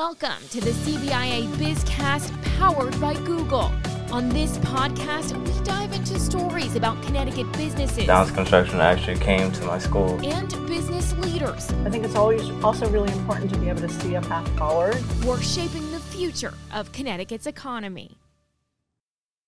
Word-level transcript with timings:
Welcome 0.00 0.48
to 0.48 0.62
the 0.62 0.70
CBIA 0.70 1.46
Bizcast 1.56 2.32
powered 2.58 2.98
by 2.98 3.12
Google. 3.12 3.70
On 4.10 4.30
this 4.30 4.56
podcast, 4.56 5.36
we 5.36 5.62
dive 5.62 5.92
into 5.92 6.18
stories 6.18 6.74
about 6.74 7.02
Connecticut 7.02 7.52
businesses 7.52 8.06
Downs 8.06 8.30
Construction 8.30 8.80
actually 8.80 9.18
came 9.18 9.52
to 9.52 9.64
my 9.66 9.78
school. 9.78 10.18
and 10.26 10.48
business 10.66 11.12
leaders 11.18 11.70
I 11.84 11.90
think 11.90 12.06
it's 12.06 12.14
always 12.14 12.48
also 12.64 12.88
really 12.88 13.12
important 13.12 13.52
to 13.52 13.58
be 13.58 13.68
able 13.68 13.82
to 13.82 13.90
see 13.90 14.14
a 14.14 14.22
path 14.22 14.48
forward. 14.56 14.96
We're 15.22 15.42
shaping 15.42 15.92
the 15.92 16.00
future 16.00 16.54
of 16.72 16.90
Connecticut's 16.92 17.46
economy. 17.46 18.16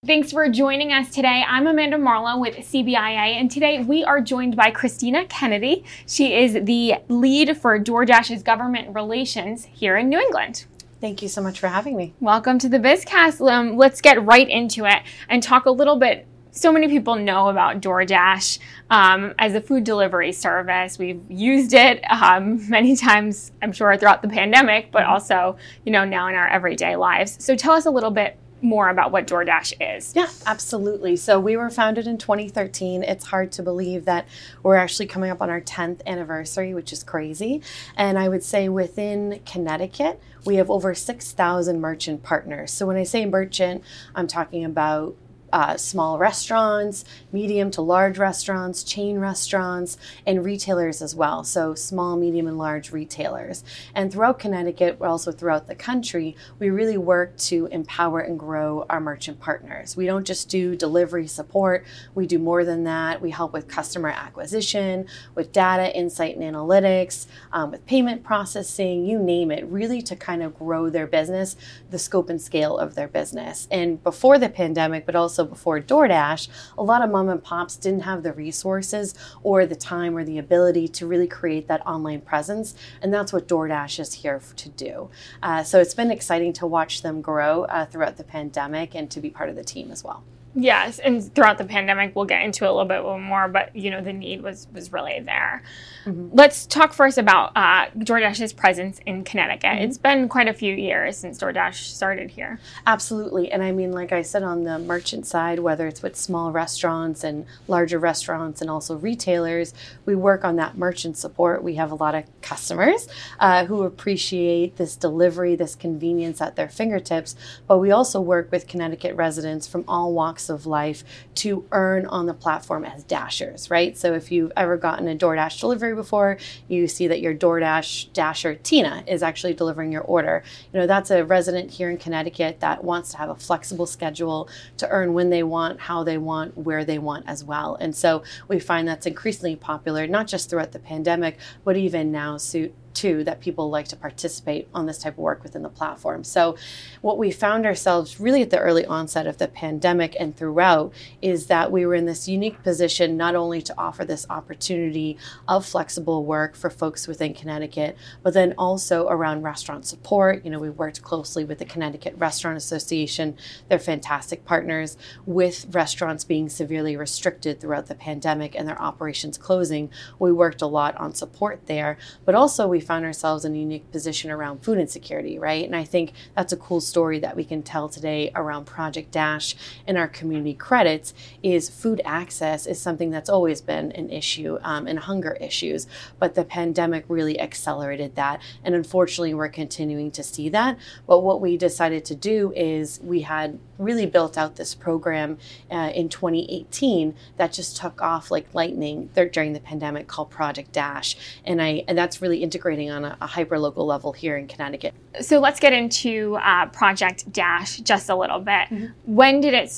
Thanks 0.05 0.33
for 0.33 0.49
joining 0.49 0.93
us 0.93 1.11
today. 1.11 1.45
I'm 1.47 1.69
Amanda 1.69 1.97
Marlowe 1.97 2.41
with 2.41 2.57
CBIA, 2.57 3.37
and 3.39 3.49
today 3.49 3.85
we 3.85 4.03
are 4.03 4.21
joined 4.21 4.57
by 4.57 4.73
Christina 4.73 5.27
Kennedy. 5.27 5.85
She 6.09 6.35
is 6.35 6.55
the 6.55 6.97
lead 7.07 7.57
for 7.57 7.79
DoorDash's 7.79 8.43
government 8.43 8.97
relations 8.97 9.65
here 9.67 9.97
in 9.97 10.09
New 10.09 10.19
England. 10.19 10.67
Thank 11.01 11.23
you 11.23 11.29
so 11.29 11.41
much 11.41 11.61
for 11.61 11.69
having 11.69 11.97
me. 11.97 12.15
Welcome 12.19 12.59
to 12.59 12.69
the 12.69 12.79
BizCast. 12.79 13.49
Um, 13.49 13.77
let's 13.77 14.01
get 14.01 14.21
right 14.25 14.49
into 14.49 14.87
it 14.87 15.05
and 15.29 15.41
talk 15.41 15.67
a 15.67 15.71
little 15.71 15.95
bit. 15.95 16.27
So 16.51 16.73
many 16.73 16.89
people 16.89 17.15
know 17.15 17.49
about 17.49 17.81
DoorDash 17.81 18.59
um, 18.91 19.35
as 19.39 19.55
a 19.55 19.61
food 19.61 19.85
delivery 19.85 20.33
service. 20.33 20.99
We've 20.99 21.23
used 21.31 21.75
it 21.75 22.03
um, 22.11 22.69
many 22.69 22.97
times, 22.97 23.53
I'm 23.63 23.71
sure, 23.71 23.97
throughout 23.97 24.23
the 24.23 24.29
pandemic, 24.29 24.91
but 24.91 25.05
also, 25.05 25.57
you 25.85 25.93
know, 25.93 26.05
now 26.05 26.27
in 26.27 26.35
our 26.35 26.49
everyday 26.49 26.97
lives. 26.97 27.37
So 27.39 27.55
tell 27.55 27.75
us 27.75 27.87
a 27.87 27.91
little 27.91 28.11
bit 28.11 28.37
more 28.63 28.89
about 28.89 29.11
what 29.13 29.27
DoorDash 29.27 29.97
is. 29.97 30.15
Yeah, 30.15 30.29
absolutely. 30.47 31.17
So 31.17 31.39
we 31.41 31.57
were 31.57 31.69
founded 31.69 32.07
in 32.07 32.17
2013. 32.17 33.03
It's 33.03 33.27
hard 33.27 33.53
to 33.53 33.63
believe 33.63 34.05
that 34.05 34.27
we're 34.63 34.77
actually 34.77 35.07
coming 35.07 35.31
up 35.31 35.43
on 35.43 35.51
our 35.51 35.61
10th 35.61 36.01
anniversary, 36.07 36.73
which 36.73 36.93
is 36.93 37.03
crazy. 37.03 37.61
And 37.97 38.19
I 38.19 38.29
would 38.29 38.45
say 38.45 38.69
within 38.69 39.41
Connecticut, 39.45 40.21
we 40.45 40.57
have 40.57 40.71
over 40.71 40.95
6,000 40.95 41.81
merchant 41.81 42.23
partners. 42.23 42.71
So 42.73 42.87
when 42.87 42.97
I 42.97 43.03
say 43.03 43.27
merchant, 43.27 43.83
I'm 44.15 44.27
talking 44.27 44.65
about 44.65 45.17
uh, 45.53 45.77
small 45.77 46.19
restaurants, 46.19 47.05
medium 47.31 47.71
to 47.71 47.83
large 47.83 48.19
restaurants, 48.19 48.83
chain 48.83 49.19
restaurants, 49.19 49.99
and 50.27 50.45
retailers 50.45 51.03
as 51.03 51.15
well. 51.15 51.45
So, 51.45 51.75
small, 51.75 52.17
medium, 52.17 52.47
and 52.47 52.59
large 52.59 52.93
retailers. 52.93 53.63
And 53.95 54.13
throughout 54.13 54.39
Connecticut, 54.39 54.99
but 54.99 55.09
also 55.09 55.33
throughout 55.33 55.67
the 55.67 55.75
country, 55.75 56.37
we 56.59 56.71
really 56.71 56.97
work 56.97 57.37
to 57.39 57.67
empower 57.67 58.21
and 58.21 58.39
grow 58.39 58.87
our 58.89 59.01
merchant 59.01 59.41
partners. 59.41 59.97
We 59.97 60.07
don't 60.07 60.27
just 60.27 60.49
do 60.49 60.75
delivery 60.75 61.27
support, 61.27 61.85
we 62.15 62.27
do 62.27 62.39
more 62.39 62.65
than 62.65 62.85
that. 62.85 63.21
We 63.21 63.31
help 63.31 63.53
with 63.53 63.69
customer 63.69 64.09
acquisition, 64.09 65.07
with 65.35 65.53
data, 65.53 65.95
insight, 65.97 66.37
and 66.37 66.55
analytics, 66.55 67.27
um, 67.53 67.71
with 67.71 67.85
payment 67.87 68.23
processing, 68.23 69.05
you 69.05 69.19
name 69.19 69.51
it, 69.51 69.65
really 69.67 70.03
to 70.03 70.17
kind 70.17 70.43
of 70.43 70.59
grow 70.59 70.91
their 70.91 71.07
business, 71.07 71.57
the 71.91 71.99
scope 71.99 72.31
and 72.31 72.41
scale 72.41 72.79
of 72.79 72.95
their 72.95 73.09
business. 73.09 73.69
And 73.71 74.03
before 74.03 74.39
the 74.39 74.49
pandemic, 74.49 75.07
but 75.07 75.17
also 75.17 75.42
before 75.45 75.81
DoorDash, 75.81 76.49
a 76.77 76.83
lot 76.83 77.03
of 77.03 77.11
mom 77.11 77.29
and 77.29 77.43
pops 77.43 77.77
didn't 77.77 78.01
have 78.01 78.23
the 78.23 78.33
resources 78.33 79.15
or 79.43 79.67
the 79.67 79.77
time 79.77 80.17
or 80.17 80.25
the 80.25 80.39
ability 80.39 80.89
to 80.89 81.07
really 81.07 81.27
create 81.27 81.69
that 81.69 81.87
online 81.87 82.21
presence. 82.21 82.75
And 83.01 83.13
that's 83.13 83.33
what 83.33 83.49
DoorDash 83.49 83.99
is 83.99 84.15
here 84.15 84.41
to 84.57 84.69
do. 84.69 85.11
Uh, 85.43 85.63
so 85.63 85.81
it's 85.81 85.95
been 85.95 86.11
exciting 86.11 86.53
to 86.55 86.67
watch 86.67 87.03
them 87.03 87.21
grow 87.21 87.65
uh, 87.65 87.87
throughout 87.87 88.17
the 88.17 88.25
pandemic 88.25 88.95
and 88.95 89.11
to 89.11 89.21
be 89.21 89.31
part 89.31 89.49
of 89.49 89.57
the 89.57 89.65
team 89.65 89.91
as 89.91 90.03
well. 90.03 90.25
Yes, 90.55 90.99
and 90.99 91.35
throughout 91.35 91.57
the 91.57 91.65
pandemic, 91.65 92.15
we'll 92.15 92.27
get 92.27 92.43
into 92.43 92.65
it 92.65 92.69
a 92.69 92.73
little 92.73 92.85
bit 92.85 93.03
more, 93.03 93.49
but 93.49 93.75
you 93.75 93.91
know 93.91 94.03
the 94.03 94.13
need 94.13 94.43
was 94.43 94.69
was 94.73 94.93
really 94.93 95.21
there. 95.21 95.63
Let's 96.05 96.67
talk 96.67 96.93
first 96.93 97.17
about 97.17 97.53
uh, 97.57 97.87
DoorDash's 97.97 98.53
presence 98.53 98.99
in 99.07 99.25
Connecticut. 99.25 99.81
It's 99.81 99.99
been 99.99 100.29
quite 100.29 100.49
a 100.49 100.53
few 100.53 100.75
years 100.75 101.17
since 101.17 101.39
DoorDash 101.39 101.75
started 101.75 102.33
here. 102.33 102.59
Absolutely. 102.87 103.53
And 103.53 103.63
I 103.63 103.71
mean, 103.73 103.93
like 103.93 104.13
I 104.13 104.23
said, 104.23 104.43
on 104.43 104.65
the 104.65 104.79
merchant 104.79 105.27
side, 105.27 105.61
whether 105.61 105.87
it's 105.87 106.03
with 106.03 106.17
small 106.17 106.51
restaurants 106.51 107.23
and 107.23 107.47
larger 107.69 107.99
restaurants 108.01 108.61
and 108.61 108.69
also 108.69 108.97
retailers, 108.97 109.75
we 110.05 110.17
work 110.17 110.45
on 110.45 110.57
that 110.57 110.77
merchant 110.77 111.17
support. 111.17 111.63
We 111.63 111.77
have 111.77 111.93
a 111.93 111.95
lot 111.95 112.17
of 112.17 112.25
customers 112.43 113.09
uh, 113.39 113.67
who 113.67 113.85
appreciate 113.85 114.77
this 114.77 114.97
delivery, 114.97 115.55
this 115.55 115.77
convenience 115.77 116.41
at 116.41 116.57
their 116.57 116.69
fingertips. 116.69 117.37
But 117.69 117.79
we 117.79 117.93
also 117.93 118.21
work 118.21 118.51
with 118.51 118.67
Connecticut 118.67 119.15
residents 119.15 119.69
from 119.69 119.85
all 119.87 120.13
walks 120.13 120.42
of 120.49 120.67
life 120.67 121.05
to 121.37 121.67
earn 121.73 122.07
on 122.07 122.27
the 122.27 122.35
platform 122.35 122.85
as 122.85 123.05
dashers, 123.05 123.71
right? 123.71 123.97
So 123.97 124.15
if 124.15 124.31
you've 124.33 124.53
ever 124.57 124.77
gotten 124.77 125.09
a 125.09 125.17
DoorDash 125.17 125.61
delivery 125.61 125.95
before, 125.95 126.39
you 126.69 126.89
see 126.89 127.07
that 127.09 127.21
your 127.21 127.35
DoorDash 127.35 128.13
dasher, 128.13 128.55
Tina, 128.55 129.05
is 129.07 129.23
actually 129.23 129.55
delivering 129.55 129.93
your 129.93 130.03
order. 130.03 130.43
You 130.73 130.81
know, 130.81 130.87
that's 130.87 131.11
a 131.11 131.25
resident 131.25 131.71
here 131.71 131.91
in 131.91 131.99
Connecticut 131.99 132.61
that 132.61 132.85
wants 132.85 133.11
to 133.13 133.19
have 133.19 133.31
a 133.31 133.35
flexible 133.35 133.87
schedule 133.87 134.49
to 134.79 134.89
earn 134.89 135.15
when 135.15 135.31
they 135.31 135.43
want, 135.43 135.81
how 135.81 136.05
they 136.05 136.19
want, 136.19 136.57
where 136.57 136.85
they 136.85 136.99
want 136.99 137.25
as 137.27 137.45
well. 137.45 137.77
And 137.81 137.95
so 137.95 138.23
we 138.49 138.59
find 138.59 138.87
that's 138.87 139.07
increasingly 139.07 139.57
popular, 139.57 140.07
not 140.07 140.27
just 140.27 140.51
throughout 140.51 140.73
the 140.73 140.79
pandemic, 140.79 141.39
but 141.65 141.77
even 141.77 142.13
now, 142.13 142.37
so 142.37 142.69
too 142.95 143.25
that 143.25 143.41
people 143.41 143.71
like 143.71 143.89
to 143.89 143.97
participate 143.97 144.69
on 144.75 144.87
this 144.87 144.99
type 144.99 145.15
of 145.15 145.19
work 145.19 145.43
within 145.43 145.63
the 145.63 145.69
platform. 145.69 146.25
So, 146.25 146.57
what 147.01 147.19
we 147.19 147.31
found 147.31 147.67
ourselves 147.67 148.21
really 148.21 148.43
at 148.43 148.51
the 148.51 148.59
early 148.59 148.85
onset 148.87 149.27
of 149.27 149.39
the 149.39 149.49
pandemic 149.49 150.17
and 150.19 150.37
throughout 150.37 150.93
is 151.21 151.47
that 151.47 151.73
we 151.73 151.87
were 151.87 151.95
in 151.95 152.07
this 152.07 152.29
unique 152.29 152.63
position 152.63 153.17
not 153.17 153.35
only 153.35 153.63
to 153.63 153.75
offer 153.79 154.05
this 154.05 154.27
opportunity 154.31 155.17
of 155.49 155.67
flexible 155.67 156.25
work 156.25 156.55
for 156.55 156.71
folks 156.71 157.07
within 157.07 157.35
Connecticut, 157.35 157.97
but 158.23 158.35
then 158.35 158.55
also 158.59 159.09
around 159.09 159.43
restaurant 159.43 159.87
support. 159.87 160.45
You 160.45 160.51
know, 160.51 160.59
we 160.59 160.71
worked 160.71 161.03
closely 161.03 161.45
with 161.45 161.59
the 161.59 161.65
Connecticut 161.65 162.15
Restaurant 162.19 162.57
Association, 162.57 163.37
they're 163.69 163.79
fantastic 163.79 164.45
partners 164.45 164.97
with 165.27 165.67
restaurants 165.71 166.25
being 166.25 166.49
severely 166.49 166.97
restricted 166.97 167.61
throughout 167.61 167.87
the 167.87 167.95
pandemic 167.95 168.55
and 168.55 168.69
their 168.69 168.81
operations 168.81 169.39
closing. 169.39 169.91
We 170.19 170.33
worked 170.33 170.63
a 170.63 170.67
lot 170.67 170.97
on 170.97 171.15
support 171.15 171.67
there, 171.67 171.99
but 172.25 172.35
also 172.35 172.67
we 172.67 172.81
found 172.83 173.05
ourselves 173.05 173.45
in 173.45 173.55
a 173.55 173.59
unique 173.59 173.91
position 173.91 174.31
around 174.31 174.63
food 174.63 174.79
insecurity, 174.79 175.39
right? 175.39 175.65
And 175.65 175.75
I 175.75 175.85
think 175.85 176.13
that's 176.37 176.53
a 176.53 176.57
cool 176.57 176.81
story 176.81 177.19
that 177.21 177.37
we 177.37 177.45
can 177.45 177.63
tell 177.63 177.89
today 177.89 178.31
around 178.35 178.67
Project 178.67 179.11
Dash 179.11 179.55
and 179.87 179.97
our 179.97 180.09
community 180.09 180.55
credits 180.55 181.15
is 181.43 181.71
food 181.71 182.01
access 182.05 182.67
is 182.67 182.81
something 182.81 183.11
that's 183.11 183.31
always 183.31 183.61
been 183.61 183.93
an 183.93 184.11
issue 184.11 184.59
um, 184.63 184.87
and 184.87 184.99
hunger 184.99 185.39
issues, 185.41 185.87
but 186.19 186.35
the 186.35 186.45
pandemic 186.45 187.05
really 187.09 187.41
accelerated 187.41 188.15
that. 188.17 188.41
And 188.65 188.75
unfortunately, 188.75 189.35
we're 189.35 189.49
continuing 189.49 190.11
to 190.13 190.23
see 190.23 190.49
that. 190.51 190.79
But 191.07 191.21
what 191.21 191.41
we 191.41 191.57
decided 191.57 192.05
to 192.07 192.15
do 192.15 192.53
is 192.55 193.01
we 193.03 193.23
had 193.23 193.59
really 193.79 194.07
built 194.07 194.39
out 194.39 194.57
this 194.57 194.75
program 194.75 195.39
uh, 195.71 195.91
in 195.95 196.09
2018 196.09 197.15
that 197.37 197.53
just 197.53 197.77
took 197.77 198.01
off 198.01 198.31
like 198.31 198.55
lightning 198.55 199.11
during 199.15 199.53
the 199.53 199.61
pandemic 199.61 200.07
called 200.07 200.31
Project 200.31 200.73
Dash. 200.73 201.17
And 201.45 201.61
I 201.61 201.85
and 201.89 201.97
that's 201.97 202.23
really 202.23 202.43
integrating 202.73 202.91
on 202.91 203.05
a, 203.05 203.17
a 203.21 203.27
hyper 203.27 203.59
local 203.59 203.87
level 203.87 204.13
here 204.13 204.37
in 204.37 204.49
Connecticut. 204.49 204.95
So 205.21 205.39
let's 205.39 205.61
get 205.61 205.73
into 205.73 206.37
uh, 206.37 206.67
Project 206.67 207.31
Dash 207.33 207.79
just 207.79 208.09
a 208.09 208.17
little 208.17 208.41
bit. 208.41 208.69
When 209.05 209.41
did 209.41 209.55
it 209.55 209.73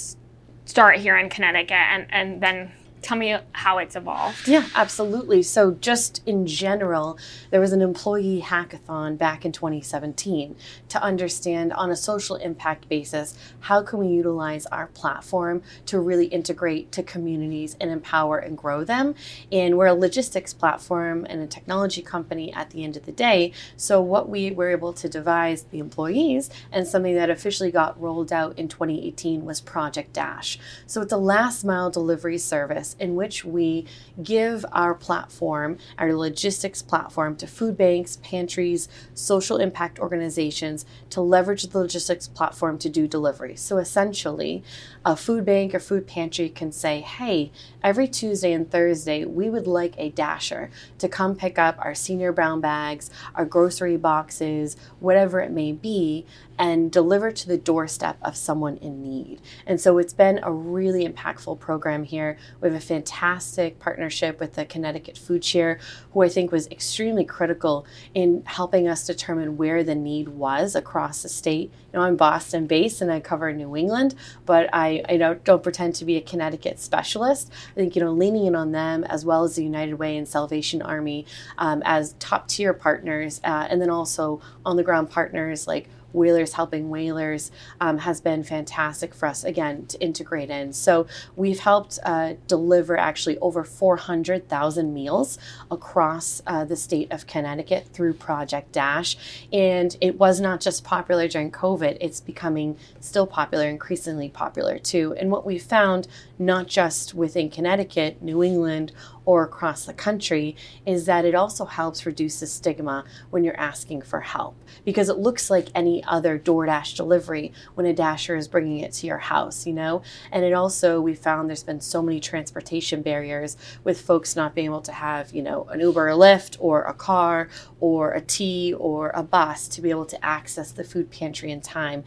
start 0.65 0.99
here 0.99 1.17
in 1.17 1.29
Connecticut, 1.29 1.73
and 1.73 2.07
and 2.11 2.41
then 2.41 2.73
tell 3.05 3.19
me 3.19 3.37
how 3.53 3.79
it's 3.79 3.95
evolved? 3.95 4.49
Yeah, 4.49 4.67
absolutely. 4.75 5.43
So, 5.43 5.73
just 5.73 6.23
in 6.27 6.47
general, 6.47 7.19
there 7.51 7.61
was 7.61 7.73
an 7.73 7.83
employee 7.83 8.43
hackathon 8.45 9.19
back 9.19 9.45
in 9.45 9.53
2017 9.53 10.57
to 10.89 11.03
understand 11.03 11.73
on 11.75 11.91
a 11.91 11.97
social 11.97 12.37
impact 12.37 12.89
basis 12.89 13.39
how 13.61 13.83
can 13.83 13.99
we 13.99 14.09
utilize 14.09 14.65
our 14.67 14.87
platform 14.89 15.63
to 15.87 16.01
really 16.01 16.27
integrate 16.27 16.91
to 16.93 17.03
communities 17.03 17.77
and 17.81 17.91
empower 17.91 18.39
and 18.39 18.57
grow 18.57 18.85
them. 18.85 19.15
And 19.53 19.77
we're 19.77 19.87
a 19.87 19.95
logistics 19.95 20.55
platform 20.55 21.27
and 21.29 21.43
a 21.43 21.47
technology 21.47 22.01
company 22.01 22.53
at 22.55 22.71
the 22.71 22.85
end 22.85 22.97
of 22.97 23.05
the 23.05 23.13
day. 23.13 23.53
So, 23.77 24.01
what 24.01 24.29
we 24.29 24.51
were 24.51 24.71
able 24.71 24.95
to 24.95 25.09
devise 25.09 25.65
the 25.65 25.79
employees 25.79 26.49
and 26.73 26.89
something 26.89 27.15
that 27.15 27.29
officially 27.29 27.71
got 27.71 28.01
rolled 28.01 28.33
out 28.33 28.59
in 28.59 28.69
2018 28.69 29.45
was 29.45 29.61
Project 29.61 30.15
Dash. 30.15 30.59
So, 30.87 31.03
it's 31.03 31.13
a 31.13 31.19
last 31.19 31.65
mile 31.65 31.91
delivery 31.91 32.39
service 32.39 32.94
in 32.99 33.15
which 33.15 33.45
we 33.45 33.87
give 34.23 34.65
our 34.73 34.95
platform, 34.95 35.79
our 35.99 36.15
logistics 36.15 36.83
platform, 36.83 37.37
to 37.37 37.47
food 37.47 37.77
banks, 37.77 38.17
pantries, 38.23 38.89
social 39.15 39.59
impact 39.59 39.99
organizations 39.99 40.85
to 41.11 41.21
leverage 41.21 41.65
the 41.65 41.79
logistics 41.79 42.29
platform 42.29 42.79
to 42.79 42.89
do 42.89 43.07
delivery. 43.07 43.57
So 43.57 43.79
essentially, 43.79 44.63
a 45.05 45.17
food 45.17 45.45
bank 45.45 45.75
or 45.75 45.81
food 45.81 46.07
pantry 46.07 46.49
can 46.49 46.73
say, 46.73 47.01
hey, 47.01 47.53
every 47.83 48.09
Tuesday 48.09 48.53
and 48.53 48.71
Thursday, 48.71 49.25
we 49.25 49.51
would 49.51 49.67
like 49.67 49.95
a 49.99 50.11
dasher 50.11 50.71
to 50.99 51.09
come 51.09 51.37
pick 51.37 51.59
up 51.59 51.77
our 51.79 51.95
senior 51.95 52.33
brown 52.33 52.61
bags, 52.61 53.11
our 53.35 53.45
grocery 53.45 53.97
boxes, 53.97 54.77
whatever 55.01 55.41
it 55.41 55.51
may 55.51 55.73
be, 55.73 56.27
and 56.59 56.93
deliver 56.93 57.33
to 57.33 57.49
the 57.49 57.59
doorstep 57.59 58.17
of 58.23 58.37
someone 58.37 58.77
in 58.79 59.03
need. 59.03 59.41
And 59.67 59.81
so 59.81 59.99
it's 59.99 60.13
been 60.13 60.41
a 60.43 60.53
really 60.53 61.07
impactful 61.07 61.59
program 61.59 62.05
here. 62.05 62.39
We 62.61 62.69
have 62.69 62.77
a 62.77 62.81
fantastic 62.85 63.79
partnership 63.79 64.39
with 64.41 64.55
the 64.55 64.65
Connecticut 64.65 65.19
Food 65.19 65.45
Share, 65.45 65.79
who 66.13 66.23
I 66.23 66.29
think 66.29 66.53
was 66.53 66.67
extremely 66.69 67.25
critical 67.25 67.87
in 68.15 68.43
helping 68.47 68.87
us 68.87 69.07
determine 69.07 69.57
where 69.57 69.83
the 69.83 69.95
need 69.95 70.29
was 70.29 70.75
across 70.75 71.23
the 71.23 71.29
state. 71.29 71.73
You 71.93 71.99
know, 71.99 72.05
I'm 72.05 72.17
Boston 72.17 72.67
based 72.67 73.01
and 73.01 73.11
I 73.11 73.21
cover 73.21 73.53
New 73.53 73.77
England, 73.77 74.15
but 74.47 74.69
I, 74.73 75.03
I 75.09 75.17
don't, 75.17 75.43
don't 75.45 75.63
pretend 75.63 75.95
to 75.97 76.05
be 76.05 76.17
a 76.17 76.21
Connecticut 76.21 76.79
specialist. 76.79 77.53
I 77.73 77.75
think, 77.75 77.97
you 77.97 78.03
know, 78.03 78.13
leaning 78.13 78.47
in 78.47 78.55
on 78.55 78.73
them 78.73 79.05
as 79.05 79.25
well 79.25 79.45
as 79.45 79.57
the 79.57 79.65
United 79.65 79.95
Way 79.95 80.17
and 80.17 80.29
Salvation 80.29 80.83
Army 80.83 81.27
um, 81.59 81.83
as 81.85 82.15
top 82.19 82.49
tier 82.49 82.75
partners, 82.75 83.41
uh, 83.45 83.67
and 83.69 83.81
then 83.81 83.91
also 83.91 84.41
on 84.65 84.77
the 84.77 84.83
ground 84.83 85.11
partners 85.11 85.67
like 85.67 85.89
Whalers 86.15 86.55
Helping 86.55 86.89
Whalers 86.89 87.51
um, 87.81 87.99
has 87.99 88.21
been 88.21 88.43
fantastic 88.43 89.15
for 89.15 89.27
us, 89.27 89.45
again, 89.45 89.87
to 89.87 90.01
integrate 90.01 90.49
in. 90.49 90.73
So 90.73 91.07
we've 91.37 91.61
helped 91.61 91.99
uh, 92.05 92.35
deliver 92.47 92.97
actually 92.97 93.37
over 93.39 93.65
400,000 93.65 94.95
meals 94.95 95.39
across 95.71 96.41
uh, 96.47 96.65
the 96.65 96.77
state 96.77 97.13
of 97.13 97.27
Connecticut 97.27 97.89
through 97.93 98.15
Project 98.15 98.73
Dash. 98.73 99.17
And 99.53 99.97
it 100.01 100.19
was 100.19 100.41
not 100.41 100.61
just 100.61 100.85
popular 100.85 101.29
during 101.29 101.51
COVID, 101.51 101.99
it's 102.01 102.21
becoming 102.21 102.79
still 103.01 103.27
popular, 103.27 103.69
increasingly 103.69 104.29
popular 104.29 104.79
too. 104.79 105.15
And 105.19 105.31
what 105.31 105.45
we 105.45 105.59
found, 105.59 106.07
not 106.39 106.67
just 106.67 107.15
within 107.15 107.51
Connecticut, 107.51 108.23
New 108.23 108.43
England, 108.43 108.93
or 109.25 109.43
across 109.43 109.85
the 109.85 109.93
country 109.93 110.57
is 110.85 111.07
that 111.07 111.25
it 111.25 111.35
also 111.35 111.65
helps 111.65 112.05
reduce 112.05 112.41
the 112.41 112.47
stigma 112.47 113.05
when 113.31 113.45
you're 113.45 113.59
asking 113.59 114.03
for 114.03 114.21
help 114.21 114.55
because 114.85 115.09
it 115.09 115.17
looks 115.17 115.51
like 115.51 115.69
any 115.75 116.05
other 116.05 116.39
DoorDash 116.39 116.97
delivery 116.97 117.53
when 117.75 117.87
a 117.87 117.95
dasher 117.95 118.37
is 118.37 118.49
bringing 118.49 118.81
it 118.81 118.93
to 118.93 119.07
your 119.07 119.19
house, 119.19 119.67
you 119.67 119.73
know? 119.73 120.03
And 120.31 120.45
it 120.45 120.53
also, 120.53 121.01
we 121.01 121.15
found 121.15 121.49
there's 121.49 121.63
been 121.63 121.81
so 121.81 122.03
many 122.03 122.21
transportation 122.21 123.03
barriers 123.03 123.57
with 123.83 124.01
folks 124.01 124.37
not 124.37 124.55
being 124.55 124.67
able 124.67 124.83
to 124.83 124.93
have, 124.93 125.33
you 125.33 125.43
know, 125.43 125.65
an 125.65 125.81
Uber 125.81 126.09
or 126.11 126.13
Lyft 126.13 126.57
or 126.61 126.83
a 126.83 126.95
car 126.95 127.49
or 127.81 128.13
a 128.13 128.21
T 128.21 128.75
or 128.75 129.11
a 129.15 129.23
bus 129.23 129.69
to 129.69 129.81
be 129.81 129.91
able 129.91 130.07
to 130.07 130.25
access 130.25 130.71
the 130.71 130.85
food 130.85 131.11
pantry 131.11 131.51
in 131.51 131.61
time 131.61 132.05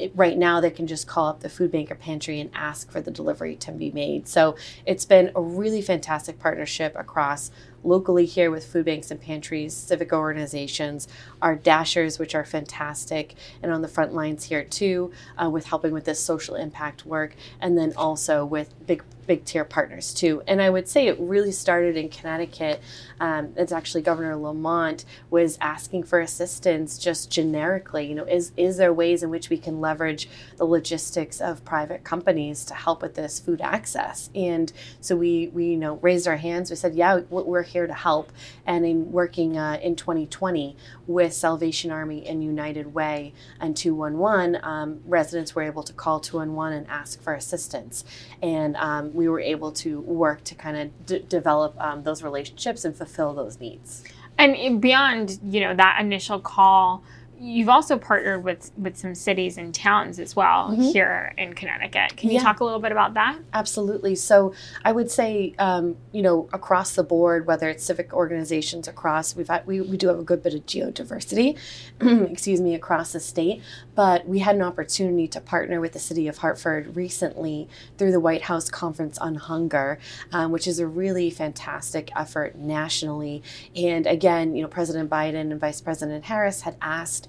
it, 0.00 0.12
right 0.14 0.36
now 0.36 0.60
they 0.60 0.70
can 0.70 0.86
just 0.86 1.06
call 1.06 1.28
up 1.28 1.40
the 1.40 1.48
food 1.48 1.70
bank 1.70 1.90
or 1.90 1.94
pantry 1.94 2.40
and 2.40 2.50
ask 2.54 2.90
for 2.90 3.00
the 3.00 3.10
delivery 3.10 3.56
to 3.56 3.69
be 3.78 3.90
made. 3.90 4.28
So 4.28 4.56
it's 4.86 5.04
been 5.04 5.30
a 5.34 5.40
really 5.40 5.82
fantastic 5.82 6.38
partnership 6.38 6.94
across 6.96 7.50
locally 7.82 8.26
here 8.26 8.50
with 8.50 8.66
food 8.66 8.84
banks 8.84 9.10
and 9.10 9.20
pantries, 9.20 9.74
civic 9.74 10.12
organizations, 10.12 11.08
our 11.42 11.54
dashers, 11.54 12.18
which 12.18 12.34
are 12.34 12.44
fantastic, 12.44 13.34
and 13.62 13.72
on 13.72 13.82
the 13.82 13.88
front 13.88 14.14
lines 14.14 14.44
here 14.44 14.64
too, 14.64 15.12
uh, 15.42 15.48
with 15.48 15.66
helping 15.66 15.92
with 15.92 16.04
this 16.04 16.20
social 16.20 16.54
impact 16.54 17.06
work, 17.06 17.34
and 17.60 17.76
then 17.76 17.92
also 17.96 18.44
with 18.44 18.74
big 18.86 19.02
big 19.30 19.44
tier 19.44 19.64
partners 19.64 20.12
too. 20.12 20.42
And 20.48 20.60
I 20.60 20.70
would 20.70 20.88
say 20.88 21.06
it 21.06 21.16
really 21.20 21.52
started 21.52 21.96
in 21.96 22.08
Connecticut. 22.08 22.82
Um, 23.20 23.52
it's 23.56 23.70
actually 23.70 24.02
Governor 24.02 24.34
Lamont 24.34 25.04
was 25.30 25.56
asking 25.60 26.02
for 26.02 26.18
assistance 26.18 26.98
just 26.98 27.30
generically. 27.30 28.06
You 28.06 28.16
know, 28.16 28.24
is 28.24 28.50
is 28.56 28.76
there 28.76 28.92
ways 28.92 29.22
in 29.22 29.30
which 29.30 29.48
we 29.48 29.56
can 29.56 29.80
leverage 29.80 30.28
the 30.56 30.64
logistics 30.64 31.40
of 31.40 31.64
private 31.64 32.02
companies 32.02 32.64
to 32.64 32.74
help 32.74 33.02
with 33.02 33.14
this 33.14 33.38
food 33.38 33.60
access? 33.60 34.30
And 34.34 34.72
so 35.00 35.14
we 35.14 35.46
we 35.54 35.66
you 35.66 35.76
know 35.76 36.00
raised 36.02 36.26
our 36.26 36.38
hands. 36.38 36.68
We 36.68 36.74
said, 36.74 36.96
yeah, 36.96 37.20
we're 37.30 37.62
here 37.62 37.86
to 37.86 37.94
help. 37.94 38.32
And 38.66 38.84
in 38.84 39.12
working 39.12 39.56
uh, 39.56 39.78
in 39.80 39.94
2020 39.94 40.76
with 41.06 41.29
Salvation 41.30 41.90
Army 41.90 42.26
and 42.26 42.42
United 42.42 42.94
Way 42.94 43.32
and 43.60 43.76
211, 43.76 44.58
um, 44.62 45.00
residents 45.04 45.54
were 45.54 45.62
able 45.62 45.82
to 45.82 45.92
call 45.92 46.20
211 46.20 46.78
and 46.78 46.86
ask 46.88 47.22
for 47.22 47.34
assistance. 47.34 48.04
And 48.42 48.76
um, 48.76 49.14
we 49.14 49.28
were 49.28 49.40
able 49.40 49.72
to 49.72 50.00
work 50.00 50.44
to 50.44 50.54
kind 50.54 50.76
of 50.76 51.06
d- 51.06 51.24
develop 51.28 51.74
um, 51.80 52.02
those 52.02 52.22
relationships 52.22 52.84
and 52.84 52.96
fulfill 52.96 53.34
those 53.34 53.60
needs. 53.60 54.04
And 54.38 54.80
beyond, 54.80 55.38
you 55.44 55.60
know, 55.60 55.74
that 55.74 55.98
initial 56.00 56.40
call, 56.40 57.04
you've 57.40 57.70
also 57.70 57.96
partnered 57.96 58.44
with 58.44 58.70
with 58.76 58.98
some 58.98 59.14
cities 59.14 59.56
and 59.56 59.74
towns 59.74 60.20
as 60.20 60.36
well 60.36 60.70
mm-hmm. 60.70 60.82
here 60.82 61.32
in 61.38 61.54
Connecticut. 61.54 62.14
Can 62.16 62.28
you 62.28 62.34
yeah. 62.34 62.42
talk 62.42 62.60
a 62.60 62.64
little 62.64 62.80
bit 62.80 62.92
about 62.92 63.14
that? 63.14 63.38
Absolutely. 63.54 64.14
So 64.14 64.52
I 64.84 64.92
would 64.92 65.10
say, 65.10 65.54
um, 65.58 65.96
you 66.12 66.20
know, 66.20 66.50
across 66.52 66.94
the 66.94 67.02
board, 67.02 67.46
whether 67.46 67.70
it's 67.70 67.82
civic 67.82 68.12
organizations 68.12 68.86
across, 68.86 69.34
we've 69.34 69.48
had, 69.48 69.66
we 69.66 69.80
we 69.80 69.96
do 69.96 70.08
have 70.08 70.18
a 70.18 70.22
good 70.22 70.42
bit 70.42 70.52
of 70.54 70.66
geodiversity, 70.66 71.56
excuse 72.30 72.60
me, 72.60 72.74
across 72.74 73.12
the 73.12 73.20
state. 73.20 73.62
But 73.94 74.28
we 74.28 74.40
had 74.40 74.56
an 74.56 74.62
opportunity 74.62 75.26
to 75.28 75.40
partner 75.40 75.80
with 75.80 75.92
the 75.92 75.98
city 75.98 76.28
of 76.28 76.38
Hartford 76.38 76.94
recently 76.94 77.68
through 77.96 78.12
the 78.12 78.20
White 78.20 78.42
House 78.42 78.68
Conference 78.68 79.16
on 79.16 79.36
Hunger, 79.36 79.98
um, 80.30 80.52
which 80.52 80.66
is 80.66 80.78
a 80.78 80.86
really 80.86 81.30
fantastic 81.30 82.10
effort 82.14 82.56
nationally. 82.56 83.42
And 83.74 84.06
again, 84.06 84.54
you 84.54 84.62
know, 84.62 84.68
President 84.68 85.08
Biden 85.08 85.50
and 85.52 85.58
Vice 85.58 85.80
President 85.80 86.26
Harris 86.26 86.62
had 86.62 86.76
asked 86.82 87.28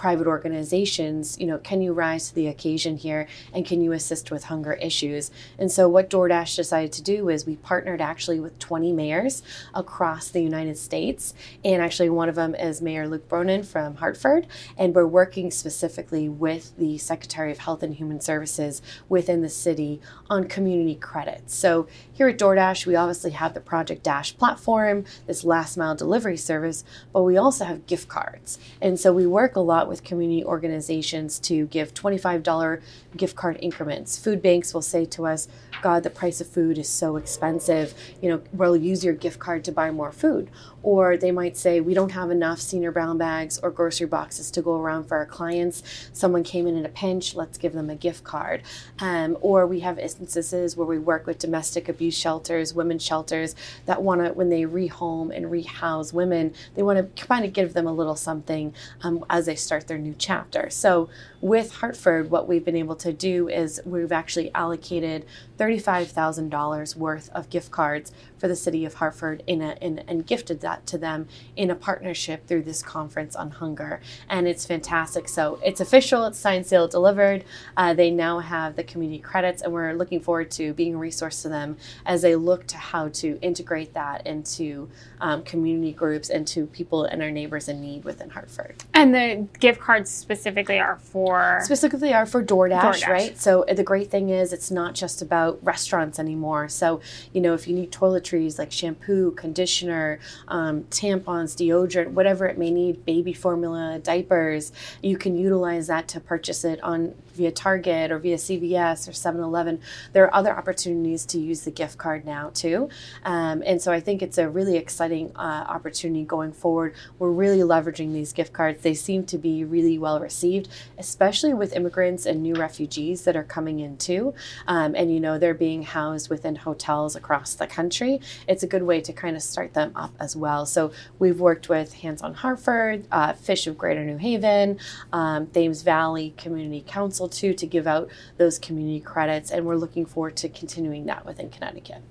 private 0.00 0.26
organizations, 0.26 1.38
you 1.38 1.46
know, 1.46 1.58
can 1.58 1.82
you 1.82 1.92
rise 1.92 2.30
to 2.30 2.34
the 2.34 2.46
occasion 2.46 2.96
here 2.96 3.28
and 3.52 3.66
can 3.66 3.82
you 3.82 3.92
assist 3.92 4.30
with 4.30 4.44
hunger 4.44 4.72
issues? 4.72 5.30
And 5.58 5.70
so 5.70 5.90
what 5.90 6.08
DoorDash 6.08 6.56
decided 6.56 6.90
to 6.92 7.02
do 7.02 7.28
is 7.28 7.44
we 7.44 7.56
partnered 7.56 8.00
actually 8.00 8.40
with 8.40 8.58
20 8.58 8.94
mayors 8.94 9.42
across 9.74 10.30
the 10.30 10.42
United 10.42 10.78
States. 10.78 11.34
And 11.62 11.82
actually 11.82 12.08
one 12.08 12.30
of 12.30 12.34
them 12.34 12.54
is 12.54 12.80
Mayor 12.80 13.06
Luke 13.06 13.28
Bronin 13.28 13.62
from 13.62 13.96
Hartford. 13.96 14.46
And 14.78 14.94
we're 14.94 15.06
working 15.06 15.50
specifically 15.50 16.30
with 16.30 16.74
the 16.78 16.96
Secretary 16.96 17.52
of 17.52 17.58
Health 17.58 17.82
and 17.82 17.94
Human 17.96 18.22
Services 18.22 18.80
within 19.06 19.42
the 19.42 19.50
city 19.50 20.00
on 20.30 20.48
community 20.48 20.94
credits. 20.94 21.54
So 21.54 21.86
here 22.10 22.28
at 22.28 22.38
DoorDash, 22.38 22.86
we 22.86 22.96
obviously 22.96 23.32
have 23.32 23.52
the 23.52 23.60
Project 23.60 24.02
Dash 24.02 24.34
platform, 24.34 25.04
this 25.26 25.44
last 25.44 25.76
mile 25.76 25.94
delivery 25.94 26.38
service, 26.38 26.84
but 27.12 27.24
we 27.24 27.36
also 27.36 27.66
have 27.66 27.84
gift 27.84 28.08
cards. 28.08 28.58
And 28.80 28.98
so 28.98 29.12
we 29.12 29.26
work 29.26 29.56
a 29.56 29.60
lot 29.60 29.89
with 29.90 30.04
community 30.04 30.44
organizations 30.44 31.38
to 31.40 31.66
give 31.66 31.92
$25 31.92 32.80
gift 33.16 33.36
card 33.36 33.58
increments. 33.60 34.16
Food 34.16 34.40
banks 34.40 34.72
will 34.72 34.80
say 34.80 35.04
to 35.04 35.26
us, 35.26 35.48
God, 35.82 36.02
the 36.02 36.10
price 36.10 36.40
of 36.40 36.46
food 36.46 36.78
is 36.78 36.88
so 36.88 37.16
expensive. 37.16 37.94
You 38.22 38.30
know, 38.30 38.42
we'll 38.52 38.76
use 38.76 39.04
your 39.04 39.14
gift 39.14 39.38
card 39.38 39.64
to 39.64 39.72
buy 39.72 39.90
more 39.90 40.12
food. 40.12 40.50
Or 40.82 41.16
they 41.16 41.30
might 41.30 41.56
say, 41.56 41.80
we 41.80 41.92
don't 41.92 42.12
have 42.12 42.30
enough 42.30 42.60
senior 42.60 42.90
brown 42.90 43.18
bags 43.18 43.58
or 43.58 43.70
grocery 43.70 44.06
boxes 44.06 44.50
to 44.52 44.62
go 44.62 44.80
around 44.80 45.04
for 45.04 45.16
our 45.16 45.26
clients. 45.26 45.82
Someone 46.12 46.42
came 46.42 46.66
in 46.66 46.76
in 46.76 46.86
a 46.86 46.88
pinch, 46.88 47.34
let's 47.34 47.58
give 47.58 47.72
them 47.72 47.90
a 47.90 47.94
gift 47.94 48.24
card. 48.24 48.62
Um, 48.98 49.36
or 49.40 49.66
we 49.66 49.80
have 49.80 49.98
instances 49.98 50.76
where 50.76 50.86
we 50.86 50.98
work 50.98 51.26
with 51.26 51.38
domestic 51.38 51.88
abuse 51.88 52.16
shelters, 52.16 52.72
women's 52.72 53.04
shelters 53.04 53.54
that 53.86 54.02
want 54.02 54.24
to, 54.24 54.32
when 54.32 54.48
they 54.48 54.62
rehome 54.62 55.34
and 55.34 55.50
rehouse 55.50 56.12
women, 56.12 56.54
they 56.74 56.82
want 56.82 56.98
to 56.98 57.26
kind 57.26 57.44
of 57.44 57.52
give 57.52 57.74
them 57.74 57.86
a 57.86 57.92
little 57.92 58.16
something 58.16 58.72
um, 59.02 59.24
as 59.28 59.46
they 59.46 59.56
start 59.56 59.79
their 59.86 59.98
new 59.98 60.14
chapter. 60.18 60.70
So 60.70 61.08
with 61.40 61.74
Hartford, 61.76 62.30
what 62.30 62.48
we've 62.48 62.64
been 62.64 62.76
able 62.76 62.96
to 62.96 63.12
do 63.12 63.48
is 63.48 63.80
we've 63.84 64.12
actually 64.12 64.52
allocated 64.54 65.24
$35,000 65.58 66.96
worth 66.96 67.30
of 67.30 67.50
gift 67.50 67.70
cards 67.70 68.12
for 68.40 68.48
the 68.48 68.56
city 68.56 68.84
of 68.86 68.94
Hartford 68.94 69.42
in 69.46 69.60
a, 69.60 69.76
in, 69.80 69.98
and 70.08 70.26
gifted 70.26 70.60
that 70.62 70.86
to 70.86 70.98
them 70.98 71.28
in 71.56 71.70
a 71.70 71.74
partnership 71.74 72.46
through 72.46 72.62
this 72.62 72.82
conference 72.82 73.36
on 73.36 73.50
hunger. 73.50 74.00
And 74.28 74.48
it's 74.48 74.64
fantastic. 74.64 75.28
So 75.28 75.60
it's 75.62 75.80
official, 75.80 76.24
it's 76.24 76.38
signed, 76.38 76.66
sealed, 76.66 76.90
delivered. 76.90 77.44
Uh, 77.76 77.92
they 77.92 78.10
now 78.10 78.38
have 78.38 78.76
the 78.76 78.82
community 78.82 79.20
credits, 79.20 79.60
and 79.60 79.72
we're 79.72 79.92
looking 79.92 80.20
forward 80.20 80.50
to 80.52 80.72
being 80.72 80.94
a 80.94 80.98
resource 80.98 81.42
to 81.42 81.50
them 81.50 81.76
as 82.06 82.22
they 82.22 82.34
look 82.34 82.66
to 82.68 82.78
how 82.78 83.08
to 83.08 83.38
integrate 83.42 83.92
that 83.92 84.26
into 84.26 84.88
um, 85.20 85.42
community 85.42 85.92
groups 85.92 86.30
and 86.30 86.46
to 86.48 86.66
people 86.66 87.04
and 87.04 87.22
our 87.22 87.30
neighbors 87.30 87.68
in 87.68 87.82
need 87.82 88.04
within 88.04 88.30
Hartford. 88.30 88.74
And 88.94 89.14
the 89.14 89.46
gift 89.58 89.80
cards 89.80 90.10
specifically 90.10 90.78
are 90.78 90.96
for? 90.96 91.60
Specifically 91.62 92.14
are 92.14 92.24
for 92.24 92.42
DoorDash, 92.42 92.80
DoorDash. 92.80 93.06
right? 93.08 93.38
So 93.38 93.66
the 93.70 93.84
great 93.84 94.10
thing 94.10 94.30
is 94.30 94.54
it's 94.54 94.70
not 94.70 94.94
just 94.94 95.20
about 95.20 95.58
restaurants 95.62 96.18
anymore. 96.18 96.68
So, 96.68 97.00
you 97.34 97.40
know, 97.40 97.52
if 97.52 97.68
you 97.68 97.74
need 97.74 97.92
toiletries 97.92 98.29
like 98.58 98.72
shampoo, 98.72 99.32
conditioner, 99.32 100.18
um, 100.48 100.84
tampons, 100.84 101.54
deodorant, 101.56 102.08
whatever 102.12 102.46
it 102.46 102.58
may 102.58 102.70
need, 102.70 103.04
baby 103.04 103.32
formula, 103.32 104.00
diapers, 104.02 104.72
you 105.02 105.16
can 105.16 105.36
utilize 105.36 105.86
that 105.86 106.08
to 106.08 106.20
purchase 106.20 106.64
it 106.64 106.82
on 106.82 107.14
via 107.40 107.50
Target 107.50 108.12
or 108.12 108.18
via 108.18 108.36
CVS 108.36 109.08
or 109.08 109.14
7 109.14 109.40
Eleven. 109.40 109.80
There 110.12 110.24
are 110.24 110.34
other 110.34 110.54
opportunities 110.54 111.24
to 111.26 111.38
use 111.38 111.62
the 111.62 111.70
gift 111.70 111.96
card 111.96 112.26
now, 112.26 112.50
too. 112.52 112.90
Um, 113.24 113.62
and 113.64 113.80
so 113.80 113.90
I 113.92 114.00
think 114.00 114.20
it's 114.20 114.36
a 114.36 114.46
really 114.48 114.76
exciting 114.76 115.32
uh, 115.36 115.64
opportunity 115.66 116.24
going 116.24 116.52
forward. 116.52 116.94
We're 117.18 117.30
really 117.30 117.60
leveraging 117.60 118.12
these 118.12 118.34
gift 118.34 118.52
cards. 118.52 118.82
They 118.82 118.92
seem 118.92 119.24
to 119.24 119.38
be 119.38 119.64
really 119.64 119.96
well 119.98 120.20
received, 120.20 120.68
especially 120.98 121.54
with 121.54 121.74
immigrants 121.74 122.26
and 122.26 122.42
new 122.42 122.54
refugees 122.54 123.24
that 123.24 123.36
are 123.36 123.44
coming 123.44 123.80
in, 123.80 123.96
too. 123.96 124.34
Um, 124.66 124.94
and, 124.94 125.10
you 125.10 125.18
know, 125.18 125.38
they're 125.38 125.54
being 125.54 125.82
housed 125.82 126.28
within 126.28 126.56
hotels 126.56 127.16
across 127.16 127.54
the 127.54 127.66
country. 127.66 128.20
It's 128.46 128.62
a 128.62 128.66
good 128.66 128.82
way 128.82 129.00
to 129.00 129.14
kind 129.14 129.34
of 129.34 129.42
start 129.42 129.72
them 129.72 129.92
up 129.96 130.12
as 130.20 130.36
well. 130.36 130.66
So 130.66 130.92
we've 131.18 131.40
worked 131.40 131.70
with 131.70 131.94
Hands 131.94 132.20
on 132.20 132.34
Hartford, 132.34 133.06
uh, 133.10 133.32
Fish 133.32 133.66
of 133.66 133.78
Greater 133.78 134.04
New 134.04 134.18
Haven, 134.18 134.78
um, 135.14 135.46
Thames 135.46 135.80
Valley 135.80 136.34
Community 136.36 136.84
Council 136.86 137.29
too 137.30 137.54
to 137.54 137.66
give 137.66 137.86
out 137.86 138.08
those 138.36 138.58
community 138.58 139.00
credits, 139.00 139.50
and 139.50 139.64
we're 139.66 139.76
looking 139.76 140.06
forward 140.06 140.36
to 140.36 140.48
continuing 140.48 141.06
that 141.06 141.24
within 141.26 141.50
Connecticut. 141.50 142.02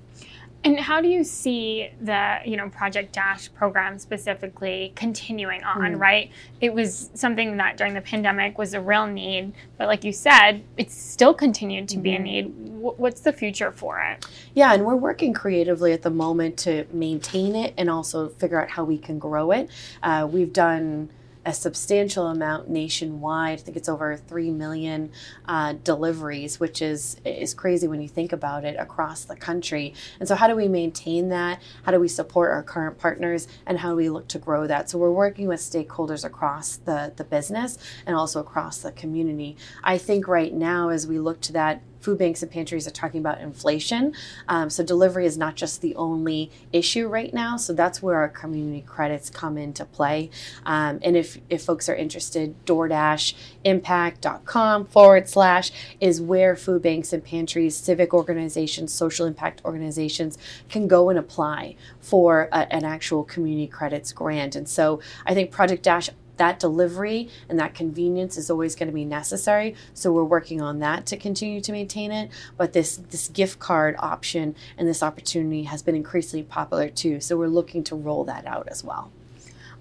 And 0.61 0.77
how 0.77 0.99
do 0.99 1.07
you 1.07 1.23
see 1.23 1.89
the, 2.01 2.39
you 2.43 2.57
know, 2.57 2.67
Project 2.67 3.13
Dash 3.13 3.49
program 3.53 3.97
specifically 3.97 4.91
continuing 4.93 5.63
on, 5.63 5.93
Mm. 5.95 5.99
right? 6.01 6.31
It 6.59 6.73
was 6.73 7.09
something 7.13 7.55
that 7.57 7.77
during 7.77 7.93
the 7.93 8.01
pandemic 8.01 8.57
was 8.57 8.73
a 8.73 8.81
real 8.81 9.07
need, 9.07 9.53
but 9.77 9.87
like 9.87 10.03
you 10.03 10.11
said, 10.11 10.63
it's 10.75 10.93
still 10.93 11.33
continued 11.33 11.87
to 11.89 11.97
be 11.97 12.13
a 12.13 12.19
Mhm. 12.19 12.23
need. 12.23 12.45
Wh- 12.81 12.99
What's 12.99 13.21
the 13.21 13.31
future 13.31 13.71
for 13.71 14.01
it? 14.01 14.25
Yeah, 14.53 14.73
and 14.73 14.85
we're 14.85 14.97
working 14.97 15.31
creatively 15.33 15.93
at 15.93 16.01
the 16.01 16.09
moment 16.09 16.57
to 16.57 16.85
maintain 16.91 17.55
it 17.55 17.73
and 17.77 17.89
also 17.89 18.27
figure 18.27 18.61
out 18.61 18.71
how 18.71 18.83
we 18.83 18.97
can 18.97 19.17
grow 19.17 19.51
it. 19.51 19.69
Uh, 20.03 20.27
we've 20.29 20.51
done 20.51 21.09
a 21.45 21.53
substantial 21.53 22.27
amount 22.27 22.69
nationwide. 22.69 23.59
I 23.59 23.61
think 23.61 23.77
it's 23.77 23.89
over 23.89 24.17
three 24.17 24.51
million 24.51 25.11
uh, 25.45 25.73
deliveries, 25.83 26.59
which 26.59 26.81
is 26.81 27.17
is 27.23 27.53
crazy 27.53 27.87
when 27.87 28.01
you 28.01 28.09
think 28.09 28.33
about 28.33 28.65
it 28.65 28.75
across 28.77 29.23
the 29.23 29.35
country. 29.35 29.93
And 30.19 30.27
so, 30.27 30.35
how 30.35 30.47
do 30.47 30.55
we 30.55 30.67
maintain 30.67 31.29
that? 31.29 31.61
How 31.83 31.91
do 31.91 31.99
we 31.99 32.07
support 32.07 32.51
our 32.51 32.63
current 32.63 32.97
partners, 32.97 33.47
and 33.65 33.79
how 33.79 33.91
do 33.91 33.95
we 33.95 34.09
look 34.09 34.27
to 34.29 34.39
grow 34.39 34.67
that? 34.67 34.89
So, 34.89 34.97
we're 34.97 35.11
working 35.11 35.47
with 35.47 35.59
stakeholders 35.59 36.25
across 36.25 36.75
the 36.75 37.13
the 37.15 37.23
business 37.23 37.77
and 38.05 38.15
also 38.15 38.39
across 38.39 38.79
the 38.79 38.91
community. 38.91 39.55
I 39.83 39.97
think 39.97 40.27
right 40.27 40.53
now, 40.53 40.89
as 40.89 41.07
we 41.07 41.19
look 41.19 41.41
to 41.41 41.53
that 41.53 41.81
food 41.99 42.17
banks 42.17 42.41
and 42.41 42.51
pantries 42.51 42.87
are 42.87 42.91
talking 42.91 43.19
about 43.19 43.41
inflation. 43.41 44.13
Um, 44.47 44.69
so 44.69 44.81
delivery 44.83 45.25
is 45.25 45.37
not 45.37 45.55
just 45.55 45.81
the 45.81 45.95
only 45.95 46.49
issue 46.71 47.07
right 47.07 47.33
now. 47.33 47.57
So 47.57 47.73
that's 47.73 48.01
where 48.01 48.15
our 48.17 48.29
community 48.29 48.83
credits 48.85 49.29
come 49.29 49.57
into 49.57 49.83
play. 49.85 50.29
Um, 50.65 50.99
and 51.01 51.17
if, 51.17 51.37
if 51.49 51.63
folks 51.63 51.89
are 51.89 51.95
interested, 51.95 52.55
DoorDashImpact.com 52.65 54.85
forward 54.85 55.29
slash 55.29 55.71
is 55.99 56.21
where 56.21 56.55
food 56.55 56.81
banks 56.81 57.13
and 57.13 57.23
pantries, 57.23 57.75
civic 57.75 58.13
organizations, 58.13 58.93
social 58.93 59.25
impact 59.25 59.61
organizations 59.65 60.37
can 60.69 60.87
go 60.87 61.09
and 61.09 61.19
apply 61.19 61.75
for 61.99 62.47
a, 62.51 62.71
an 62.73 62.85
actual 62.85 63.23
community 63.23 63.67
credits 63.67 64.13
grant. 64.13 64.55
And 64.55 64.69
so 64.69 65.01
I 65.25 65.33
think 65.33 65.49
Project 65.51 65.83
Dash 65.83 66.09
that 66.39 66.59
delivery 66.59 67.29
and 67.47 67.59
that 67.59 67.75
convenience 67.75 68.37
is 68.37 68.49
always 68.49 68.75
going 68.75 68.87
to 68.87 68.93
be 68.93 69.05
necessary. 69.05 69.75
So 69.93 70.11
we're 70.11 70.23
working 70.23 70.61
on 70.61 70.79
that 70.79 71.05
to 71.07 71.17
continue 71.17 71.61
to 71.61 71.71
maintain 71.71 72.11
it. 72.11 72.31
But 72.57 72.73
this 72.73 72.97
this 72.97 73.27
gift 73.27 73.59
card 73.59 73.95
option 73.99 74.55
and 74.77 74.87
this 74.87 75.03
opportunity 75.03 75.63
has 75.63 75.83
been 75.83 75.95
increasingly 75.95 76.43
popular 76.43 76.89
too. 76.89 77.19
So 77.19 77.37
we're 77.37 77.47
looking 77.47 77.83
to 77.85 77.95
roll 77.95 78.23
that 78.25 78.47
out 78.47 78.67
as 78.69 78.83
well. 78.83 79.11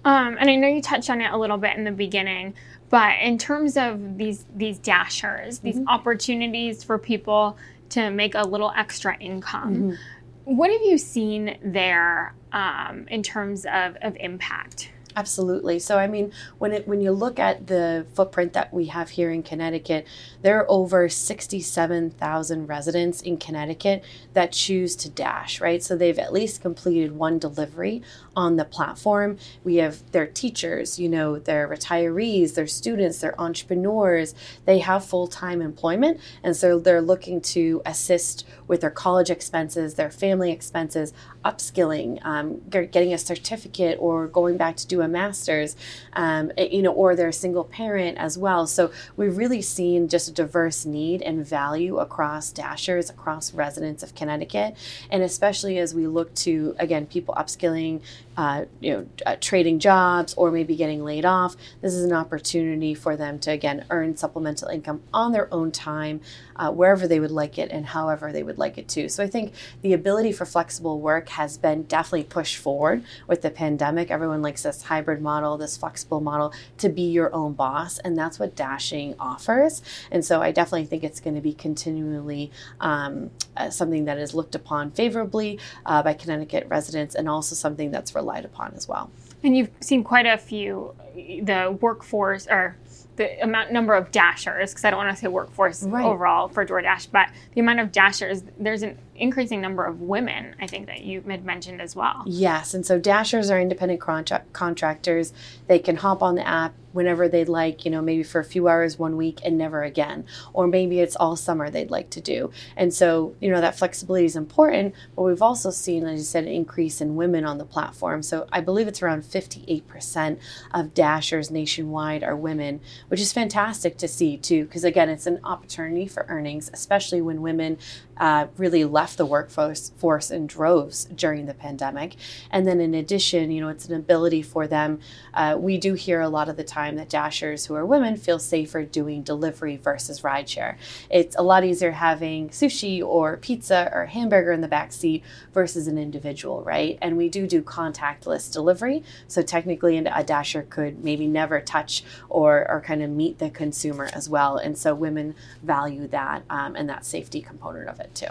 Um, 0.05 0.37
and 0.39 0.49
I 0.49 0.55
know 0.55 0.67
you 0.67 0.81
touched 0.81 1.09
on 1.09 1.19
it 1.19 1.31
a 1.31 1.37
little 1.37 1.57
bit 1.57 1.75
in 1.75 1.83
the 1.83 1.91
beginning, 1.91 2.53
but 2.89 3.19
in 3.21 3.37
terms 3.37 3.75
of 3.75 4.17
these 4.17 4.45
these 4.55 4.77
dashers, 4.77 5.59
these 5.59 5.79
opportunities 5.87 6.83
for 6.83 6.97
people 6.97 7.57
to 7.89 8.11
make 8.11 8.35
a 8.35 8.43
little 8.43 8.71
extra 8.75 9.17
income, 9.17 9.97
what 10.45 10.71
have 10.71 10.81
you 10.81 10.97
seen 10.97 11.57
there 11.63 12.33
um, 12.51 13.07
in 13.09 13.23
terms 13.23 13.65
of, 13.65 13.97
of 14.01 14.15
impact? 14.19 14.91
Absolutely. 15.19 15.79
So 15.79 15.97
I 15.97 16.07
mean, 16.07 16.31
when 16.59 16.71
it 16.71 16.87
when 16.87 17.01
you 17.01 17.11
look 17.11 17.39
at 17.39 17.67
the 17.67 18.05
footprint 18.13 18.53
that 18.53 18.73
we 18.73 18.85
have 18.85 19.09
here 19.09 19.31
in 19.31 19.43
Connecticut, 19.43 20.07
there 20.41 20.57
are 20.59 20.71
over 20.71 21.09
sixty-seven 21.09 22.11
thousand 22.11 22.67
residents 22.67 23.21
in 23.21 23.35
Connecticut 23.35 24.01
that 24.31 24.53
choose 24.53 24.95
to 24.95 25.09
dash. 25.09 25.59
Right, 25.59 25.83
so 25.83 25.97
they've 25.97 26.17
at 26.17 26.31
least 26.31 26.61
completed 26.61 27.17
one 27.17 27.37
delivery 27.37 28.01
on 28.33 28.55
the 28.55 28.63
platform. 28.63 29.37
We 29.65 29.75
have 29.83 30.09
their 30.13 30.25
teachers, 30.25 30.97
you 30.97 31.09
know, 31.09 31.37
their 31.37 31.67
retirees, 31.67 32.53
their 32.53 32.67
students, 32.67 33.19
their 33.19 33.35
entrepreneurs. 33.41 34.33
They 34.63 34.79
have 34.79 35.03
full-time 35.03 35.61
employment, 35.61 36.21
and 36.43 36.55
so 36.55 36.79
they're 36.79 37.01
looking 37.01 37.41
to 37.55 37.81
assist 37.85 38.47
with 38.69 38.79
their 38.79 38.89
college 39.05 39.29
expenses, 39.29 39.95
their 39.95 40.11
family 40.11 40.53
expenses, 40.53 41.11
upskilling, 41.43 42.23
um, 42.23 42.61
getting 42.69 43.13
a 43.13 43.17
certificate, 43.17 43.97
or 43.99 44.27
going 44.27 44.55
back 44.55 44.77
to 44.77 44.87
do 44.87 45.01
a 45.01 45.08
master's, 45.09 45.75
um, 46.13 46.51
eh, 46.57 46.69
you 46.71 46.81
know, 46.81 46.91
or 46.91 47.15
they're 47.15 47.29
a 47.29 47.33
single 47.33 47.63
parent 47.63 48.17
as 48.17 48.37
well. 48.37 48.67
So 48.67 48.91
we've 49.17 49.35
really 49.35 49.61
seen 49.61 50.07
just 50.07 50.29
a 50.29 50.31
diverse 50.31 50.85
need 50.85 51.21
and 51.21 51.45
value 51.45 51.97
across 51.97 52.51
dashers, 52.51 53.09
across 53.09 53.53
residents 53.53 54.03
of 54.03 54.15
Connecticut, 54.15 54.75
and 55.09 55.23
especially 55.23 55.77
as 55.79 55.93
we 55.93 56.07
look 56.07 56.33
to 56.35 56.75
again 56.79 57.05
people 57.05 57.33
upskilling, 57.35 58.01
uh, 58.37 58.65
you 58.79 58.93
know, 58.93 59.07
uh, 59.25 59.35
trading 59.41 59.79
jobs, 59.79 60.33
or 60.35 60.51
maybe 60.51 60.75
getting 60.75 61.03
laid 61.03 61.25
off. 61.25 61.55
This 61.81 61.93
is 61.93 62.05
an 62.05 62.13
opportunity 62.13 62.93
for 62.93 63.17
them 63.17 63.39
to 63.39 63.51
again 63.51 63.85
earn 63.89 64.15
supplemental 64.15 64.69
income 64.69 65.01
on 65.13 65.31
their 65.31 65.53
own 65.53 65.71
time, 65.71 66.21
uh, 66.55 66.71
wherever 66.71 67.07
they 67.07 67.19
would 67.19 67.31
like 67.31 67.57
it 67.57 67.71
and 67.71 67.87
however 67.87 68.31
they 68.31 68.43
would 68.43 68.57
like 68.57 68.77
it 68.77 68.87
to. 68.89 69.09
So 69.09 69.23
I 69.23 69.27
think 69.27 69.53
the 69.81 69.93
ability 69.93 70.31
for 70.31 70.45
flexible 70.45 70.99
work 70.99 71.29
has 71.29 71.57
been 71.57 71.83
definitely 71.83 72.25
pushed 72.25 72.57
forward 72.57 73.03
with 73.27 73.41
the 73.41 73.49
pandemic. 73.49 74.11
Everyone 74.11 74.41
likes 74.41 74.63
this 74.63 74.83
hybrid 74.89 75.21
model, 75.21 75.55
this 75.57 75.77
flexible 75.77 76.19
model 76.19 76.51
to 76.79 76.89
be 76.89 77.03
your 77.03 77.33
own 77.33 77.53
boss, 77.53 77.99
and 77.99 78.17
that's 78.17 78.39
what 78.39 78.55
dashing 78.55 79.13
offers. 79.19 79.81
And 80.11 80.25
so 80.25 80.41
I 80.41 80.51
definitely 80.51 80.85
think 80.87 81.03
it's 81.03 81.19
going 81.19 81.35
to 81.35 81.41
be 81.41 81.53
continually 81.53 82.51
um, 82.81 83.29
uh, 83.55 83.69
something 83.69 84.05
that 84.05 84.17
is 84.17 84.33
looked 84.33 84.55
upon 84.55 84.89
favorably 84.91 85.59
uh, 85.85 86.01
by 86.01 86.13
Connecticut 86.13 86.65
residents, 86.69 87.13
and 87.15 87.29
also 87.29 87.53
something 87.55 87.91
that's 87.91 88.15
relied 88.15 88.45
upon 88.45 88.73
as 88.75 88.87
well. 88.87 89.11
And 89.43 89.55
you've 89.55 89.69
seen 89.79 90.03
quite 90.03 90.25
a 90.25 90.37
few, 90.37 90.95
the 91.15 91.77
workforce 91.79 92.47
or 92.47 92.75
the 93.15 93.41
amount 93.43 93.71
number 93.71 93.93
of 93.93 94.11
dashers, 94.11 94.71
because 94.71 94.85
I 94.85 94.89
don't 94.89 94.97
want 94.97 95.15
to 95.15 95.21
say 95.21 95.27
workforce 95.27 95.83
Right. 95.83 96.05
overall 96.05 96.47
for 96.47 96.65
DoorDash, 96.65 97.11
but 97.11 97.27
the 97.53 97.61
amount 97.61 97.79
of 97.81 97.91
dashers, 97.91 98.43
there's 98.57 98.81
an 98.81 98.97
increasing 99.19 99.61
number 99.61 99.85
of 99.85 100.01
women, 100.01 100.55
I 100.59 100.67
think 100.67 100.87
that 100.87 101.01
you 101.01 101.21
had 101.21 101.45
mentioned 101.45 101.81
as 101.81 101.95
well. 101.95 102.23
Yes, 102.25 102.73
and 102.73 102.85
so 102.85 102.99
dashers 102.99 103.49
are 103.49 103.59
independent 103.59 104.01
contra- 104.01 104.43
contractors. 104.53 105.33
They 105.67 105.79
can 105.79 105.97
hop 105.97 106.21
on 106.21 106.35
the 106.35 106.47
app 106.47 106.73
whenever 106.91 107.27
they'd 107.27 107.49
like, 107.49 107.85
you 107.85 107.91
know, 107.91 108.01
maybe 108.01 108.23
for 108.23 108.39
a 108.39 108.43
few 108.43 108.67
hours 108.67 108.97
one 108.97 109.15
week 109.15 109.39
and 109.43 109.57
never 109.57 109.83
again. 109.83 110.25
Or 110.53 110.67
maybe 110.67 110.99
it's 110.99 111.15
all 111.15 111.35
summer 111.35 111.69
they'd 111.69 111.91
like 111.91 112.09
to 112.11 112.21
do. 112.21 112.51
And 112.75 112.93
so, 112.93 113.35
you 113.39 113.49
know, 113.49 113.61
that 113.61 113.77
flexibility 113.77 114.25
is 114.25 114.35
important, 114.35 114.95
but 115.15 115.23
we've 115.23 115.41
also 115.41 115.69
seen, 115.69 116.05
as 116.05 116.19
you 116.19 116.25
said, 116.25 116.45
an 116.45 116.51
increase 116.51 117.01
in 117.01 117.15
women 117.15 117.45
on 117.45 117.57
the 117.57 117.65
platform. 117.65 118.23
So 118.23 118.47
I 118.51 118.61
believe 118.61 118.87
it's 118.87 119.01
around 119.01 119.23
58% 119.23 120.39
of 120.73 120.93
dashers 120.93 121.51
nationwide 121.51 122.23
are 122.23 122.35
women, 122.35 122.81
which 123.07 123.21
is 123.21 123.33
fantastic 123.33 123.97
to 123.97 124.07
see 124.07 124.37
too, 124.37 124.65
because 124.65 124.83
again, 124.83 125.09
it's 125.09 125.27
an 125.27 125.39
opportunity 125.43 126.07
for 126.07 126.25
earnings, 126.27 126.69
especially 126.73 127.21
when 127.21 127.41
women 127.41 127.77
uh, 128.17 128.47
really 128.57 128.83
left 128.83 129.08
the 129.15 129.25
workforce 129.25 129.91
force 129.97 130.31
in 130.31 130.47
droves 130.47 131.05
during 131.05 131.45
the 131.45 131.53
pandemic. 131.53 132.15
And 132.51 132.67
then 132.67 132.79
in 132.79 132.93
addition, 132.93 133.51
you 133.51 133.61
know, 133.61 133.69
it's 133.69 133.87
an 133.87 133.95
ability 133.95 134.41
for 134.41 134.67
them. 134.67 134.99
Uh, 135.33 135.57
we 135.59 135.77
do 135.77 135.93
hear 135.93 136.21
a 136.21 136.29
lot 136.29 136.49
of 136.49 136.57
the 136.57 136.63
time 136.63 136.95
that 136.95 137.09
dashers 137.09 137.65
who 137.65 137.75
are 137.75 137.85
women 137.85 138.17
feel 138.17 138.39
safer 138.39 138.83
doing 138.83 139.23
delivery 139.23 139.77
versus 139.77 140.21
rideshare. 140.21 140.75
It's 141.09 141.35
a 141.35 141.41
lot 141.41 141.63
easier 141.63 141.91
having 141.91 142.49
sushi 142.49 143.03
or 143.03 143.37
pizza 143.37 143.89
or 143.93 144.05
hamburger 144.05 144.51
in 144.51 144.61
the 144.61 144.67
back 144.67 144.91
seat 144.91 145.23
versus 145.53 145.87
an 145.87 145.97
individual, 145.97 146.63
right? 146.63 146.97
And 147.01 147.17
we 147.17 147.29
do 147.29 147.47
do 147.47 147.61
contactless 147.61 148.51
delivery. 148.51 149.03
So 149.27 149.41
technically, 149.41 149.97
a 149.97 150.23
dasher 150.23 150.63
could 150.63 151.03
maybe 151.03 151.27
never 151.27 151.61
touch 151.61 152.03
or, 152.29 152.69
or 152.69 152.81
kind 152.81 153.01
of 153.01 153.09
meet 153.09 153.39
the 153.39 153.49
consumer 153.49 154.09
as 154.13 154.29
well. 154.29 154.57
And 154.57 154.77
so 154.77 154.93
women 154.93 155.35
value 155.63 156.07
that 156.07 156.43
um, 156.49 156.75
and 156.75 156.89
that 156.89 157.05
safety 157.05 157.41
component 157.41 157.87
of 157.87 157.99
it 157.99 158.13
too. 158.15 158.27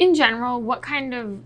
In 0.00 0.14
general, 0.14 0.60
what 0.60 0.82
kind 0.82 1.14
of 1.14 1.38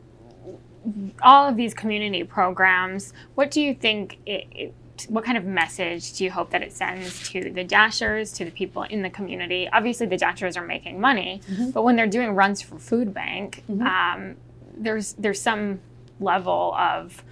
all 1.22 1.48
of 1.48 1.56
these 1.56 1.74
community 1.74 2.24
programs, 2.24 3.12
what 3.34 3.50
do 3.50 3.60
you 3.60 3.74
think 3.74 4.18
it, 4.24 4.46
it 4.50 4.74
what 5.08 5.24
kind 5.24 5.36
of 5.36 5.44
message 5.44 6.12
do 6.12 6.24
you 6.24 6.30
hope 6.30 6.50
that 6.50 6.62
it 6.62 6.72
sends 6.72 7.28
to 7.30 7.50
the 7.50 7.64
dashers, 7.64 8.32
to 8.32 8.44
the 8.44 8.50
people 8.50 8.84
in 8.84 9.02
the 9.02 9.10
community? 9.10 9.68
Obviously, 9.72 10.06
the 10.06 10.16
dashers 10.16 10.56
are 10.56 10.64
making 10.64 11.00
money, 11.00 11.40
but 11.72 11.82
when 11.82 11.96
they're 11.96 12.06
doing 12.06 12.30
runs 12.30 12.62
for 12.62 12.78
food 12.78 13.12
bank, 13.12 13.64
um, 13.80 14.36
there's 14.76 15.14
there's 15.14 15.40
some 15.40 15.80
level 16.20 16.74
of 16.78 17.24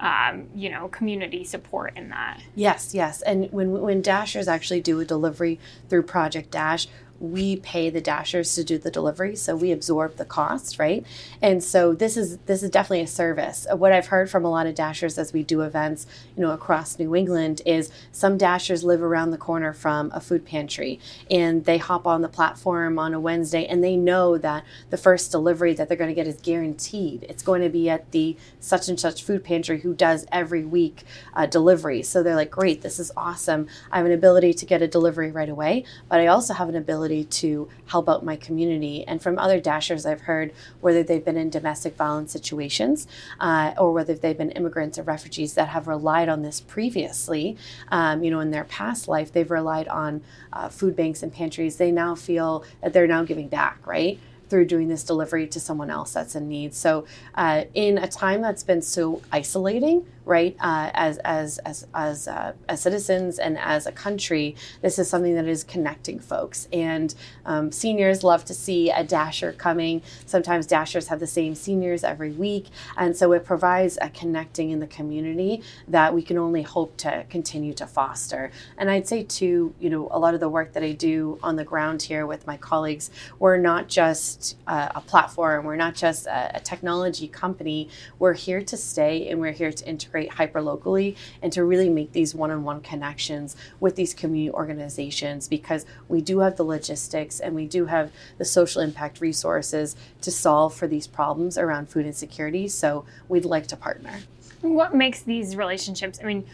um, 0.00 0.48
you 0.54 0.68
know 0.68 0.88
community 0.88 1.44
support 1.44 1.96
in 1.96 2.08
that. 2.10 2.42
Yes, 2.54 2.94
yes. 2.94 3.22
And 3.22 3.50
when 3.52 3.70
when 3.80 4.02
dashers 4.02 4.48
actually 4.48 4.80
do 4.80 5.00
a 5.00 5.04
delivery 5.04 5.58
through 5.88 6.02
Project 6.02 6.50
Dash, 6.50 6.88
we 7.20 7.56
pay 7.56 7.90
the 7.90 8.00
dashers 8.00 8.54
to 8.54 8.64
do 8.64 8.78
the 8.78 8.90
delivery, 8.90 9.36
so 9.36 9.56
we 9.56 9.72
absorb 9.72 10.16
the 10.16 10.24
cost, 10.24 10.78
right? 10.78 11.04
And 11.40 11.62
so 11.62 11.94
this 11.94 12.16
is 12.16 12.38
this 12.46 12.62
is 12.62 12.70
definitely 12.70 13.02
a 13.02 13.06
service. 13.06 13.66
What 13.72 13.92
I've 13.92 14.08
heard 14.08 14.30
from 14.30 14.44
a 14.44 14.50
lot 14.50 14.66
of 14.66 14.74
dashers 14.74 15.18
as 15.18 15.32
we 15.32 15.42
do 15.42 15.62
events, 15.62 16.06
you 16.36 16.42
know, 16.42 16.50
across 16.50 16.98
New 16.98 17.14
England 17.14 17.62
is 17.64 17.90
some 18.12 18.36
dashers 18.36 18.84
live 18.84 19.02
around 19.02 19.30
the 19.30 19.38
corner 19.38 19.72
from 19.72 20.10
a 20.14 20.20
food 20.20 20.44
pantry 20.44 21.00
and 21.30 21.64
they 21.64 21.78
hop 21.78 22.06
on 22.06 22.22
the 22.22 22.28
platform 22.28 22.98
on 22.98 23.14
a 23.14 23.20
Wednesday 23.20 23.66
and 23.66 23.82
they 23.82 23.96
know 23.96 24.38
that 24.38 24.64
the 24.90 24.96
first 24.96 25.30
delivery 25.30 25.74
that 25.74 25.88
they're 25.88 25.96
going 25.96 26.10
to 26.10 26.14
get 26.14 26.26
is 26.26 26.40
guaranteed. 26.40 27.24
It's 27.28 27.42
going 27.42 27.62
to 27.62 27.68
be 27.68 27.88
at 27.88 28.10
the 28.12 28.36
such 28.60 28.88
and 28.88 28.98
such 28.98 29.22
food 29.22 29.44
pantry 29.44 29.80
who 29.80 29.94
does 29.94 30.26
every 30.30 30.64
week 30.64 31.04
uh, 31.34 31.46
delivery. 31.46 32.02
So 32.02 32.22
they're 32.22 32.36
like, 32.36 32.50
great, 32.50 32.82
this 32.82 32.98
is 32.98 33.12
awesome. 33.16 33.68
I 33.90 33.98
have 33.98 34.06
an 34.06 34.12
ability 34.12 34.54
to 34.54 34.66
get 34.66 34.82
a 34.82 34.88
delivery 34.88 35.30
right 35.30 35.48
away, 35.48 35.84
but 36.08 36.20
I 36.20 36.26
also 36.26 36.54
have 36.54 36.68
an 36.68 36.76
ability 36.76 37.05
ability 37.06 37.24
to 37.24 37.68
help 37.86 38.08
out 38.08 38.24
my 38.24 38.36
community. 38.36 39.06
And 39.06 39.22
from 39.22 39.38
other 39.38 39.60
Dashers, 39.60 40.04
I've 40.04 40.22
heard 40.22 40.52
whether 40.80 41.02
they've 41.02 41.24
been 41.24 41.36
in 41.36 41.50
domestic 41.50 41.96
violence 41.96 42.32
situations 42.32 43.06
uh, 43.40 43.72
or 43.78 43.92
whether 43.92 44.14
they've 44.14 44.36
been 44.36 44.50
immigrants 44.50 44.98
or 44.98 45.02
refugees 45.02 45.54
that 45.54 45.68
have 45.68 45.86
relied 45.86 46.28
on 46.28 46.42
this 46.42 46.60
previously, 46.60 47.56
um, 47.88 48.22
you 48.22 48.30
know, 48.30 48.40
in 48.40 48.50
their 48.50 48.64
past 48.64 49.08
life, 49.08 49.32
they've 49.32 49.50
relied 49.50 49.88
on 49.88 50.22
uh, 50.52 50.68
food 50.68 50.96
banks 50.96 51.22
and 51.22 51.32
pantries. 51.32 51.76
They 51.76 51.92
now 51.92 52.14
feel 52.14 52.64
that 52.82 52.92
they're 52.92 53.06
now 53.06 53.24
giving 53.24 53.48
back, 53.48 53.86
right? 53.86 54.18
through 54.48 54.64
doing 54.64 54.86
this 54.86 55.02
delivery 55.02 55.44
to 55.44 55.58
someone 55.58 55.90
else 55.90 56.12
that's 56.12 56.36
in 56.36 56.48
need. 56.48 56.72
So, 56.72 57.04
uh, 57.34 57.64
in 57.74 57.98
a 57.98 58.06
time 58.06 58.42
that's 58.42 58.62
been 58.62 58.80
so 58.80 59.20
isolating, 59.32 60.06
right? 60.26 60.56
Uh, 60.60 60.90
as 60.92 61.18
as 61.18 61.58
as 61.58 61.86
as, 61.94 62.28
uh, 62.28 62.52
as 62.68 62.82
citizens 62.82 63.38
and 63.38 63.56
as 63.58 63.86
a 63.86 63.92
country, 63.92 64.56
this 64.82 64.98
is 64.98 65.08
something 65.08 65.34
that 65.36 65.46
is 65.46 65.64
connecting 65.64 66.18
folks. 66.18 66.68
And 66.72 67.14
um, 67.46 67.72
seniors 67.72 68.22
love 68.24 68.44
to 68.46 68.54
see 68.54 68.90
a 68.90 69.04
dasher 69.04 69.52
coming. 69.52 70.02
Sometimes 70.26 70.66
dashers 70.66 71.08
have 71.08 71.20
the 71.20 71.26
same 71.26 71.54
seniors 71.54 72.02
every 72.04 72.32
week, 72.32 72.66
and 72.96 73.16
so 73.16 73.32
it 73.32 73.44
provides 73.44 73.96
a 74.02 74.10
connecting 74.10 74.70
in 74.70 74.80
the 74.80 74.86
community 74.88 75.62
that 75.86 76.12
we 76.12 76.22
can 76.22 76.36
only 76.36 76.62
hope 76.62 76.96
to 76.98 77.24
continue 77.30 77.72
to 77.74 77.86
foster. 77.86 78.50
And 78.76 78.90
I'd 78.90 79.06
say 79.06 79.22
too, 79.22 79.74
you 79.78 79.88
know, 79.88 80.08
a 80.10 80.18
lot 80.18 80.34
of 80.34 80.40
the 80.40 80.48
work 80.48 80.72
that 80.72 80.82
I 80.82 80.92
do 80.92 81.38
on 81.42 81.54
the 81.56 81.64
ground 81.64 82.02
here 82.02 82.26
with 82.26 82.46
my 82.46 82.56
colleagues, 82.56 83.10
we're 83.38 83.58
not 83.58 83.88
just 83.88 84.56
uh, 84.66 84.88
a 84.94 85.00
platform, 85.00 85.64
we're 85.64 85.76
not 85.76 85.94
just 85.94 86.26
a, 86.26 86.56
a 86.56 86.60
technology 86.60 87.28
company. 87.28 87.88
We're 88.18 88.34
here 88.34 88.62
to 88.62 88.76
stay, 88.76 89.28
and 89.28 89.40
we're 89.40 89.52
here 89.52 89.70
to 89.70 89.88
integrate 89.88 90.15
hyper 90.24 90.62
locally 90.62 91.16
and 91.42 91.52
to 91.52 91.64
really 91.64 91.90
make 91.90 92.12
these 92.12 92.34
one 92.34 92.50
on 92.50 92.64
one 92.64 92.80
connections 92.80 93.56
with 93.80 93.96
these 93.96 94.14
community 94.14 94.50
organizations 94.50 95.48
because 95.48 95.84
we 96.08 96.20
do 96.20 96.38
have 96.38 96.56
the 96.56 96.64
logistics 96.64 97.40
and 97.40 97.54
we 97.54 97.66
do 97.66 97.86
have 97.86 98.10
the 98.38 98.44
social 98.44 98.80
impact 98.80 99.20
resources 99.20 99.96
to 100.22 100.30
solve 100.30 100.74
for 100.74 100.86
these 100.86 101.06
problems 101.06 101.58
around 101.58 101.88
food 101.88 102.06
insecurity. 102.06 102.68
So 102.68 103.04
we'd 103.28 103.44
like 103.44 103.66
to 103.68 103.76
partner. 103.76 104.20
What 104.62 104.94
makes 104.94 105.22
these 105.22 105.54
relationships? 105.54 106.18
I 106.20 106.26
mean, 106.26 106.44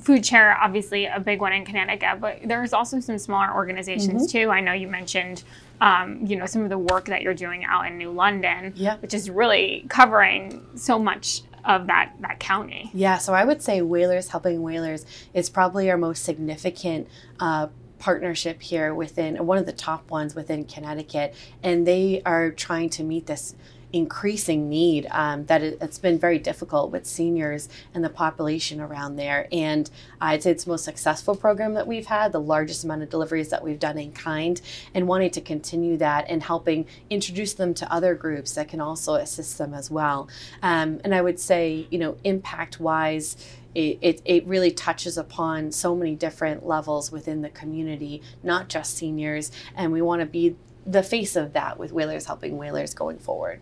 Food 0.00 0.26
Share, 0.26 0.56
obviously 0.60 1.06
a 1.06 1.20
big 1.20 1.40
one 1.40 1.52
in 1.52 1.64
Connecticut, 1.64 2.20
but 2.20 2.40
there's 2.44 2.72
also 2.72 3.00
some 3.00 3.18
smaller 3.18 3.54
organizations 3.54 4.26
mm-hmm. 4.26 4.38
too. 4.38 4.50
I 4.50 4.60
know 4.60 4.72
you 4.72 4.88
mentioned, 4.88 5.44
um, 5.80 6.24
you 6.26 6.36
know, 6.36 6.46
some 6.46 6.62
of 6.62 6.70
the 6.70 6.78
work 6.78 7.06
that 7.06 7.22
you're 7.22 7.34
doing 7.34 7.64
out 7.64 7.86
in 7.86 7.98
New 7.98 8.10
London, 8.10 8.72
yeah. 8.74 8.96
which 8.98 9.14
is 9.14 9.30
really 9.30 9.86
covering 9.88 10.64
so 10.74 10.98
much 10.98 11.42
of 11.64 11.86
that 11.86 12.12
that 12.20 12.40
county. 12.40 12.90
Yeah, 12.92 13.18
so 13.18 13.34
I 13.34 13.44
would 13.44 13.62
say 13.62 13.82
Whalers 13.82 14.28
Helping 14.28 14.62
Whalers 14.62 15.04
is 15.34 15.50
probably 15.50 15.90
our 15.90 15.96
most 15.96 16.24
significant 16.24 17.08
uh, 17.40 17.68
partnership 17.98 18.62
here 18.62 18.94
within 18.94 19.46
one 19.46 19.58
of 19.58 19.66
the 19.66 19.72
top 19.72 20.10
ones 20.10 20.34
within 20.34 20.64
Connecticut, 20.64 21.34
and 21.62 21.86
they 21.86 22.20
are 22.26 22.50
trying 22.50 22.90
to 22.90 23.04
meet 23.04 23.26
this 23.26 23.54
increasing 23.92 24.68
need 24.68 25.06
um, 25.10 25.44
that 25.46 25.62
it, 25.62 25.80
has 25.80 25.98
been 25.98 26.18
very 26.18 26.38
difficult 26.38 26.90
with 26.90 27.06
seniors 27.06 27.68
and 27.94 28.04
the 28.04 28.08
population 28.08 28.80
around 28.80 29.16
there. 29.16 29.46
And 29.52 29.90
I'd 30.20 30.42
say 30.42 30.50
it's 30.50 30.64
the 30.64 30.70
most 30.70 30.84
successful 30.84 31.34
program 31.34 31.74
that 31.74 31.86
we've 31.86 32.06
had, 32.06 32.32
the 32.32 32.40
largest 32.40 32.84
amount 32.84 33.02
of 33.02 33.10
deliveries 33.10 33.50
that 33.50 33.62
we've 33.62 33.78
done 33.78 33.98
in 33.98 34.12
kind, 34.12 34.60
and 34.94 35.06
wanting 35.06 35.30
to 35.30 35.40
continue 35.40 35.96
that 35.98 36.26
and 36.28 36.42
helping 36.42 36.86
introduce 37.10 37.54
them 37.54 37.74
to 37.74 37.92
other 37.92 38.14
groups 38.14 38.52
that 38.54 38.68
can 38.68 38.80
also 38.80 39.14
assist 39.14 39.58
them 39.58 39.74
as 39.74 39.90
well. 39.90 40.28
Um, 40.62 41.00
and 41.04 41.14
I 41.14 41.20
would 41.20 41.38
say, 41.38 41.86
you 41.90 41.98
know, 41.98 42.16
impact 42.24 42.80
wise, 42.80 43.36
it, 43.74 43.98
it, 44.02 44.22
it, 44.26 44.46
really 44.46 44.70
touches 44.70 45.16
upon 45.16 45.72
so 45.72 45.96
many 45.96 46.14
different 46.14 46.66
levels 46.66 47.10
within 47.10 47.40
the 47.40 47.48
community, 47.48 48.20
not 48.42 48.68
just 48.68 48.96
seniors. 48.96 49.50
And 49.74 49.92
we 49.92 50.02
want 50.02 50.20
to 50.20 50.26
be 50.26 50.56
the 50.84 51.02
face 51.02 51.36
of 51.36 51.54
that 51.54 51.78
with 51.78 51.92
Whalers 51.92 52.26
Helping 52.26 52.58
Whalers 52.58 52.92
going 52.92 53.18
forward. 53.18 53.60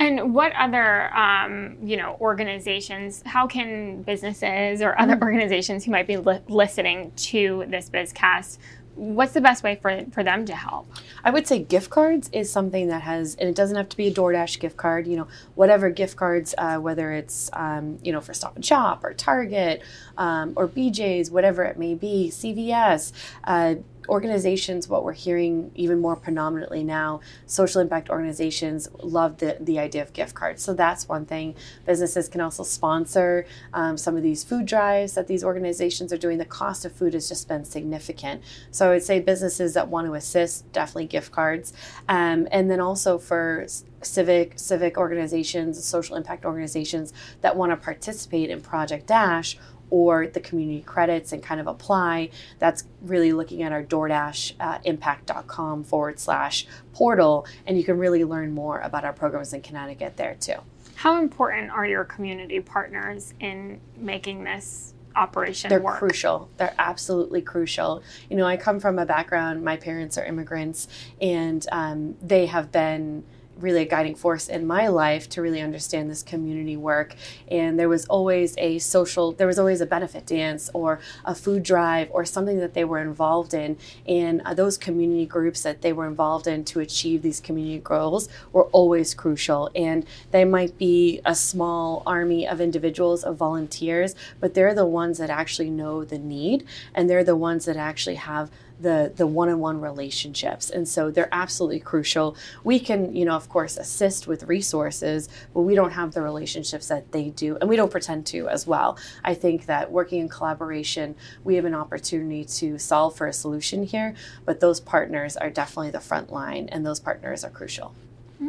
And 0.00 0.32
what 0.32 0.52
other, 0.52 1.14
um, 1.16 1.76
you 1.82 1.96
know, 1.96 2.16
organizations? 2.20 3.22
How 3.26 3.46
can 3.46 4.02
businesses 4.02 4.80
or 4.80 4.98
other 4.98 5.16
mm. 5.16 5.22
organizations 5.22 5.84
who 5.84 5.90
might 5.90 6.06
be 6.06 6.16
li- 6.16 6.40
listening 6.48 7.12
to 7.16 7.64
this 7.68 7.90
BizCast 7.90 8.58
what's 8.98 9.32
the 9.32 9.40
best 9.40 9.62
way 9.62 9.76
for, 9.76 10.04
for 10.10 10.24
them 10.24 10.44
to 10.44 10.54
help? 10.54 10.90
I 11.22 11.30
would 11.30 11.46
say 11.46 11.60
gift 11.60 11.88
cards 11.88 12.28
is 12.32 12.50
something 12.50 12.88
that 12.88 13.02
has, 13.02 13.36
and 13.36 13.48
it 13.48 13.54
doesn't 13.54 13.76
have 13.76 13.88
to 13.90 13.96
be 13.96 14.08
a 14.08 14.12
DoorDash 14.12 14.58
gift 14.58 14.76
card, 14.76 15.06
you 15.06 15.16
know, 15.16 15.28
whatever 15.54 15.88
gift 15.88 16.16
cards, 16.16 16.54
uh, 16.58 16.78
whether 16.78 17.12
it's, 17.12 17.48
um, 17.52 17.98
you 18.02 18.12
know, 18.12 18.20
for 18.20 18.34
Stop 18.34 18.56
and 18.56 18.64
Shop 18.64 19.04
or 19.04 19.14
Target 19.14 19.82
um, 20.16 20.52
or 20.56 20.66
BJ's, 20.66 21.30
whatever 21.30 21.64
it 21.64 21.78
may 21.78 21.94
be, 21.94 22.30
CVS. 22.30 23.12
Uh, 23.44 23.76
organizations, 24.08 24.88
what 24.88 25.04
we're 25.04 25.12
hearing 25.12 25.70
even 25.74 26.00
more 26.00 26.16
predominantly 26.16 26.84
now, 26.84 27.20
social 27.46 27.80
impact 27.80 28.10
organizations 28.10 28.88
love 29.02 29.38
the, 29.38 29.56
the 29.60 29.78
idea 29.78 30.02
of 30.02 30.12
gift 30.12 30.34
cards. 30.34 30.62
So 30.62 30.74
that's 30.74 31.08
one 31.08 31.26
thing. 31.26 31.54
Businesses 31.86 32.28
can 32.28 32.40
also 32.40 32.62
sponsor 32.62 33.46
um, 33.72 33.96
some 33.96 34.16
of 34.16 34.22
these 34.22 34.44
food 34.44 34.66
drives 34.66 35.14
that 35.14 35.26
these 35.26 35.44
organizations 35.44 36.12
are 36.12 36.18
doing. 36.18 36.38
The 36.38 36.44
cost 36.44 36.84
of 36.84 36.92
food 36.92 37.14
has 37.14 37.28
just 37.28 37.48
been 37.48 37.64
significant. 37.64 38.42
So 38.70 38.86
I 38.86 38.90
would 38.94 39.02
say 39.02 39.20
businesses 39.20 39.74
that 39.74 39.88
want 39.88 40.06
to 40.06 40.14
assist, 40.14 40.70
definitely 40.72 41.06
gift 41.06 41.32
cards. 41.32 41.72
Um, 42.08 42.48
and 42.50 42.70
then 42.70 42.80
also 42.80 43.18
for 43.18 43.66
civic 44.02 44.52
civic 44.56 44.96
organizations, 44.96 45.82
social 45.84 46.16
impact 46.16 46.44
organizations 46.44 47.12
that 47.40 47.56
want 47.56 47.72
to 47.72 47.76
participate 47.76 48.50
in 48.50 48.60
Project 48.60 49.06
Dash 49.06 49.58
or 49.90 50.26
the 50.26 50.40
community 50.40 50.82
credits 50.82 51.32
and 51.32 51.42
kind 51.42 51.60
of 51.60 51.66
apply, 51.66 52.30
that's 52.58 52.84
really 53.02 53.32
looking 53.32 53.62
at 53.62 53.72
our 53.72 53.82
DoorDash 53.82 54.54
uh, 54.60 54.78
impact.com 54.84 55.84
forward 55.84 56.18
slash 56.18 56.66
portal. 56.92 57.46
And 57.66 57.76
you 57.78 57.84
can 57.84 57.98
really 57.98 58.24
learn 58.24 58.52
more 58.52 58.80
about 58.80 59.04
our 59.04 59.12
programs 59.12 59.52
in 59.52 59.62
Connecticut 59.62 60.16
there 60.16 60.36
too. 60.38 60.56
How 60.96 61.20
important 61.20 61.70
are 61.70 61.86
your 61.86 62.04
community 62.04 62.60
partners 62.60 63.32
in 63.38 63.80
making 63.96 64.44
this 64.44 64.94
operation 65.14 65.68
They're 65.68 65.80
work? 65.80 65.98
crucial. 65.98 66.48
They're 66.56 66.74
absolutely 66.78 67.42
crucial. 67.42 68.02
You 68.28 68.36
know, 68.36 68.44
I 68.44 68.56
come 68.56 68.80
from 68.80 68.98
a 68.98 69.06
background, 69.06 69.64
my 69.64 69.76
parents 69.76 70.18
are 70.18 70.24
immigrants, 70.24 70.88
and 71.20 71.64
um, 71.72 72.16
they 72.22 72.46
have 72.46 72.72
been 72.72 73.24
really 73.58 73.82
a 73.82 73.84
guiding 73.84 74.14
force 74.14 74.48
in 74.48 74.66
my 74.66 74.88
life 74.88 75.28
to 75.30 75.42
really 75.42 75.60
understand 75.60 76.10
this 76.10 76.22
community 76.22 76.76
work. 76.76 77.14
And 77.48 77.78
there 77.78 77.88
was 77.88 78.06
always 78.06 78.54
a 78.58 78.78
social, 78.78 79.32
there 79.32 79.46
was 79.46 79.58
always 79.58 79.80
a 79.80 79.86
benefit 79.86 80.26
dance 80.26 80.70
or 80.72 81.00
a 81.24 81.34
food 81.34 81.62
drive 81.62 82.08
or 82.10 82.24
something 82.24 82.58
that 82.58 82.74
they 82.74 82.84
were 82.84 83.00
involved 83.00 83.54
in. 83.54 83.76
And 84.06 84.40
uh, 84.42 84.54
those 84.54 84.78
community 84.78 85.26
groups 85.26 85.62
that 85.62 85.82
they 85.82 85.92
were 85.92 86.06
involved 86.06 86.46
in 86.46 86.64
to 86.66 86.80
achieve 86.80 87.22
these 87.22 87.40
community 87.40 87.78
goals 87.78 88.28
were 88.52 88.64
always 88.64 89.14
crucial. 89.14 89.70
And 89.74 90.06
they 90.30 90.44
might 90.44 90.78
be 90.78 91.20
a 91.24 91.34
small 91.34 92.02
army 92.06 92.46
of 92.46 92.60
individuals, 92.60 93.24
of 93.24 93.36
volunteers, 93.36 94.14
but 94.40 94.54
they're 94.54 94.74
the 94.74 94.86
ones 94.86 95.18
that 95.18 95.30
actually 95.30 95.70
know 95.70 96.04
the 96.04 96.18
need 96.18 96.64
and 96.94 97.08
they're 97.08 97.24
the 97.24 97.36
ones 97.36 97.64
that 97.64 97.76
actually 97.76 98.16
have 98.16 98.50
the 98.80 99.12
the 99.16 99.26
one-on-one 99.26 99.80
relationships. 99.80 100.70
And 100.70 100.88
so 100.88 101.10
they're 101.10 101.28
absolutely 101.32 101.80
crucial. 101.80 102.36
We 102.64 102.78
can 102.78 103.14
you 103.14 103.24
know 103.24 103.34
of 103.34 103.48
course 103.48 103.76
assist 103.76 104.26
with 104.26 104.44
resources 104.44 105.28
but 105.54 105.62
we 105.62 105.74
don't 105.74 105.92
have 105.92 106.12
the 106.12 106.22
relationships 106.22 106.88
that 106.88 107.12
they 107.12 107.30
do 107.30 107.56
and 107.60 107.68
we 107.68 107.76
don't 107.76 107.90
pretend 107.90 108.26
to 108.26 108.48
as 108.48 108.66
well. 108.66 108.98
I 109.24 109.34
think 109.34 109.66
that 109.66 109.90
working 109.90 110.20
in 110.20 110.28
collaboration 110.28 111.16
we 111.44 111.56
have 111.56 111.64
an 111.64 111.74
opportunity 111.74 112.44
to 112.44 112.78
solve 112.78 113.16
for 113.16 113.26
a 113.26 113.32
solution 113.32 113.84
here 113.84 114.14
but 114.44 114.60
those 114.60 114.80
partners 114.80 115.36
are 115.36 115.50
definitely 115.50 115.90
the 115.90 116.00
front 116.00 116.32
line 116.32 116.68
and 116.70 116.84
those 116.84 117.00
partners 117.00 117.44
are 117.44 117.50
crucial. 117.50 117.94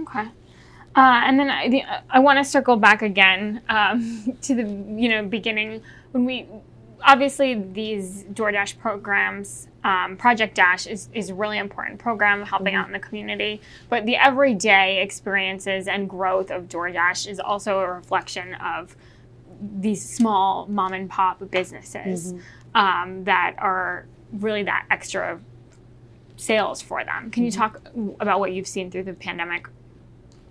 Okay. 0.01 0.27
Uh, 0.95 1.21
and 1.23 1.39
then 1.39 1.49
I, 1.49 2.01
I 2.09 2.19
want 2.19 2.39
to 2.39 2.43
circle 2.43 2.75
back 2.75 3.01
again 3.01 3.61
um, 3.69 4.37
to 4.41 4.55
the 4.55 4.63
you 4.63 5.09
know 5.09 5.23
beginning. 5.25 5.81
When 6.11 6.25
we 6.25 6.47
obviously 7.03 7.55
these 7.55 8.23
DoorDash 8.25 8.77
programs, 8.79 9.67
um, 9.83 10.17
Project 10.17 10.55
Dash 10.55 10.87
is, 10.87 11.09
is 11.13 11.29
a 11.29 11.33
really 11.33 11.57
important 11.57 11.99
program 11.99 12.43
helping 12.43 12.73
mm-hmm. 12.73 12.81
out 12.81 12.87
in 12.87 12.93
the 12.93 12.99
community. 12.99 13.61
But 13.89 14.05
the 14.05 14.15
everyday 14.15 15.01
experiences 15.01 15.87
and 15.87 16.09
growth 16.09 16.51
of 16.51 16.67
DoorDash 16.67 17.27
is 17.27 17.39
also 17.39 17.79
a 17.79 17.91
reflection 17.91 18.55
of 18.55 18.95
these 19.61 20.07
small 20.07 20.67
mom 20.67 20.93
and 20.93 21.09
pop 21.09 21.49
businesses 21.51 22.33
mm-hmm. 22.33 22.77
um, 22.77 23.23
that 23.25 23.55
are 23.57 24.05
really 24.33 24.63
that 24.63 24.85
extra 24.89 25.39
sales 26.37 26.81
for 26.81 27.03
them. 27.03 27.31
Can 27.31 27.43
mm-hmm. 27.43 27.45
you 27.45 27.51
talk 27.51 27.81
about 28.19 28.39
what 28.39 28.53
you've 28.53 28.67
seen 28.67 28.89
through 28.89 29.03
the 29.03 29.13
pandemic 29.13 29.67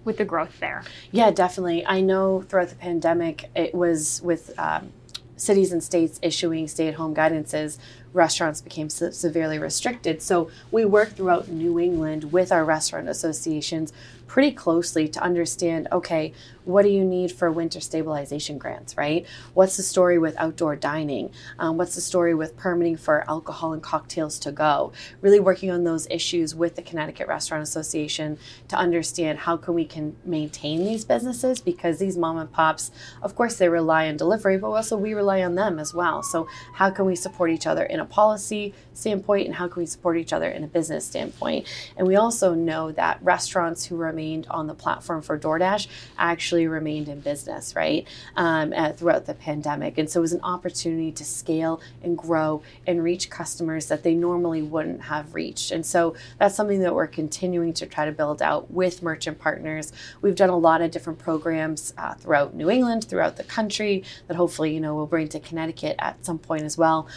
with 0.04 0.18
the 0.18 0.24
growth 0.24 0.58
there? 0.60 0.82
Yeah, 1.10 1.30
definitely. 1.30 1.86
I 1.86 2.00
know 2.00 2.42
throughout 2.42 2.68
the 2.68 2.74
pandemic, 2.74 3.50
it 3.54 3.74
was 3.74 4.20
with 4.22 4.58
um, 4.58 4.92
cities 5.38 5.72
and 5.72 5.82
states 5.82 6.18
issuing 6.22 6.68
stay 6.68 6.88
at 6.88 6.94
home 6.94 7.14
guidances, 7.14 7.78
restaurants 8.18 8.60
became 8.60 8.90
se- 8.90 9.12
severely 9.12 9.58
restricted. 9.58 10.20
So 10.20 10.50
we 10.70 10.84
work 10.84 11.10
throughout 11.10 11.48
New 11.48 11.78
England 11.78 12.32
with 12.32 12.52
our 12.52 12.64
restaurant 12.64 13.08
associations 13.08 13.92
pretty 14.26 14.52
closely 14.52 15.08
to 15.08 15.20
understand 15.20 15.88
okay, 15.90 16.34
what 16.64 16.82
do 16.82 16.90
you 16.90 17.02
need 17.02 17.32
for 17.32 17.50
winter 17.50 17.80
stabilization 17.80 18.58
grants, 18.58 18.94
right? 18.94 19.26
What's 19.54 19.78
the 19.78 19.82
story 19.82 20.18
with 20.18 20.36
outdoor 20.36 20.76
dining? 20.76 21.32
Um, 21.58 21.78
what's 21.78 21.94
the 21.94 22.02
story 22.02 22.34
with 22.34 22.58
permitting 22.58 22.98
for 22.98 23.24
alcohol 23.26 23.72
and 23.72 23.82
cocktails 23.82 24.38
to 24.40 24.52
go? 24.52 24.92
Really 25.22 25.40
working 25.40 25.70
on 25.70 25.84
those 25.84 26.06
issues 26.10 26.54
with 26.54 26.76
the 26.76 26.82
Connecticut 26.82 27.26
Restaurant 27.26 27.62
Association 27.62 28.38
to 28.68 28.76
understand 28.76 29.38
how 29.38 29.56
can 29.56 29.72
we 29.72 29.86
can 29.86 30.14
maintain 30.26 30.84
these 30.84 31.06
businesses 31.06 31.58
because 31.58 31.98
these 31.98 32.18
mom 32.18 32.36
and 32.36 32.52
pops, 32.52 32.90
of 33.22 33.34
course, 33.34 33.56
they 33.56 33.70
rely 33.70 34.08
on 34.08 34.18
delivery, 34.18 34.58
but 34.58 34.68
also 34.68 34.94
we 34.98 35.14
rely 35.14 35.42
on 35.42 35.54
them 35.54 35.78
as 35.78 35.94
well. 35.94 36.22
So 36.22 36.46
how 36.74 36.90
can 36.90 37.06
we 37.06 37.16
support 37.16 37.50
each 37.50 37.66
other 37.66 37.84
in 37.84 37.98
a 37.98 38.04
policy 38.08 38.74
standpoint 38.94 39.46
and 39.46 39.54
how 39.54 39.68
can 39.68 39.80
we 39.80 39.86
support 39.86 40.16
each 40.16 40.32
other 40.32 40.48
in 40.48 40.64
a 40.64 40.66
business 40.66 41.04
standpoint? 41.04 41.66
And 41.96 42.06
we 42.06 42.16
also 42.16 42.54
know 42.54 42.92
that 42.92 43.18
restaurants 43.22 43.84
who 43.86 43.96
remained 43.96 44.46
on 44.50 44.66
the 44.66 44.74
platform 44.74 45.22
for 45.22 45.38
DoorDash 45.38 45.86
actually 46.18 46.66
remained 46.66 47.08
in 47.08 47.20
business, 47.20 47.76
right, 47.76 48.06
um, 48.36 48.72
throughout 48.96 49.26
the 49.26 49.34
pandemic. 49.34 49.98
And 49.98 50.10
so 50.10 50.20
it 50.20 50.22
was 50.22 50.32
an 50.32 50.40
opportunity 50.42 51.12
to 51.12 51.24
scale 51.24 51.80
and 52.02 52.16
grow 52.16 52.62
and 52.86 53.02
reach 53.02 53.30
customers 53.30 53.86
that 53.86 54.02
they 54.02 54.14
normally 54.14 54.62
wouldn't 54.62 55.02
have 55.02 55.34
reached. 55.34 55.70
And 55.70 55.84
so 55.84 56.14
that's 56.38 56.54
something 56.54 56.80
that 56.80 56.94
we're 56.94 57.06
continuing 57.06 57.72
to 57.74 57.86
try 57.86 58.04
to 58.04 58.12
build 58.12 58.42
out 58.42 58.70
with 58.70 59.02
merchant 59.02 59.38
partners. 59.38 59.92
We've 60.20 60.34
done 60.34 60.50
a 60.50 60.58
lot 60.58 60.80
of 60.80 60.90
different 60.90 61.18
programs 61.18 61.94
uh, 61.96 62.14
throughout 62.14 62.54
New 62.54 62.70
England, 62.70 63.04
throughout 63.04 63.36
the 63.36 63.44
country 63.44 64.04
that 64.26 64.36
hopefully, 64.36 64.74
you 64.74 64.80
know, 64.80 64.94
we'll 64.94 65.06
bring 65.06 65.28
to 65.28 65.40
Connecticut 65.40 65.96
at 65.98 66.24
some 66.24 66.38
point 66.38 66.62
as 66.62 66.76
well. 66.76 67.08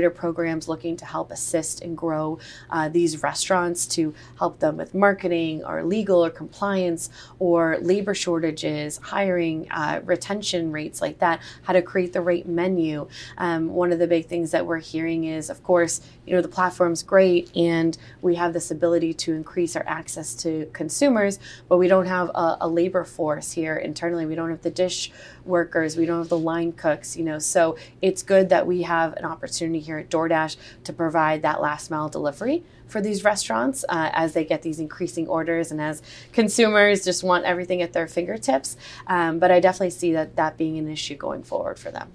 Accelerator 0.00 0.18
programs 0.18 0.68
looking 0.68 0.96
to 0.96 1.04
help 1.04 1.30
assist 1.30 1.82
and 1.82 1.96
grow 1.96 2.38
uh, 2.70 2.88
these 2.88 3.22
restaurants 3.22 3.86
to 3.86 4.14
help 4.38 4.58
them 4.58 4.76
with 4.76 4.94
marketing 4.94 5.62
or 5.64 5.84
legal 5.84 6.24
or 6.24 6.30
compliance 6.30 7.10
or 7.38 7.76
labor 7.82 8.14
shortages, 8.14 8.98
hiring, 9.02 9.70
uh, 9.70 10.00
retention 10.04 10.72
rates 10.72 11.02
like 11.02 11.18
that, 11.18 11.40
how 11.62 11.72
to 11.72 11.82
create 11.82 12.12
the 12.12 12.20
right 12.20 12.46
menu. 12.46 13.06
Um, 13.36 13.74
one 13.74 13.92
of 13.92 13.98
the 13.98 14.06
big 14.06 14.26
things 14.26 14.52
that 14.52 14.64
we're 14.64 14.78
hearing 14.78 15.24
is, 15.24 15.50
of 15.50 15.62
course, 15.62 16.00
you 16.26 16.34
know, 16.34 16.40
the 16.40 16.48
platform's 16.48 17.02
great 17.02 17.54
and 17.54 17.98
we 18.22 18.36
have 18.36 18.52
this 18.52 18.70
ability 18.70 19.12
to 19.14 19.34
increase 19.34 19.76
our 19.76 19.84
access 19.86 20.34
to 20.34 20.66
consumers, 20.72 21.38
but 21.68 21.76
we 21.76 21.88
don't 21.88 22.06
have 22.06 22.30
a, 22.30 22.58
a 22.62 22.68
labor 22.68 23.04
force 23.04 23.52
here 23.52 23.76
internally. 23.76 24.24
We 24.24 24.34
don't 24.34 24.50
have 24.50 24.62
the 24.62 24.70
dish 24.70 25.12
workers, 25.44 25.96
we 25.96 26.06
don't 26.06 26.18
have 26.18 26.28
the 26.28 26.38
line 26.38 26.72
cooks, 26.72 27.16
you 27.16 27.24
know. 27.24 27.38
So 27.38 27.76
it's 28.00 28.22
good 28.22 28.48
that 28.48 28.66
we 28.66 28.82
have 28.82 29.14
an 29.14 29.24
opportunity 29.24 29.80
here 29.80 29.89
at 29.98 30.08
DoorDash 30.08 30.56
to 30.84 30.92
provide 30.92 31.42
that 31.42 31.60
last 31.60 31.90
mile 31.90 32.08
delivery 32.08 32.62
for 32.86 33.00
these 33.00 33.24
restaurants 33.24 33.84
uh, 33.88 34.10
as 34.12 34.32
they 34.32 34.44
get 34.44 34.62
these 34.62 34.80
increasing 34.80 35.28
orders 35.28 35.70
and 35.70 35.80
as 35.80 36.02
consumers 36.32 37.04
just 37.04 37.22
want 37.22 37.44
everything 37.44 37.82
at 37.82 37.92
their 37.92 38.06
fingertips. 38.06 38.76
Um, 39.06 39.38
but 39.38 39.50
I 39.50 39.60
definitely 39.60 39.90
see 39.90 40.12
that 40.12 40.36
that 40.36 40.56
being 40.56 40.78
an 40.78 40.88
issue 40.88 41.16
going 41.16 41.42
forward 41.42 41.78
for 41.78 41.90
them. 41.90 42.10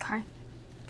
Okay. 0.00 0.22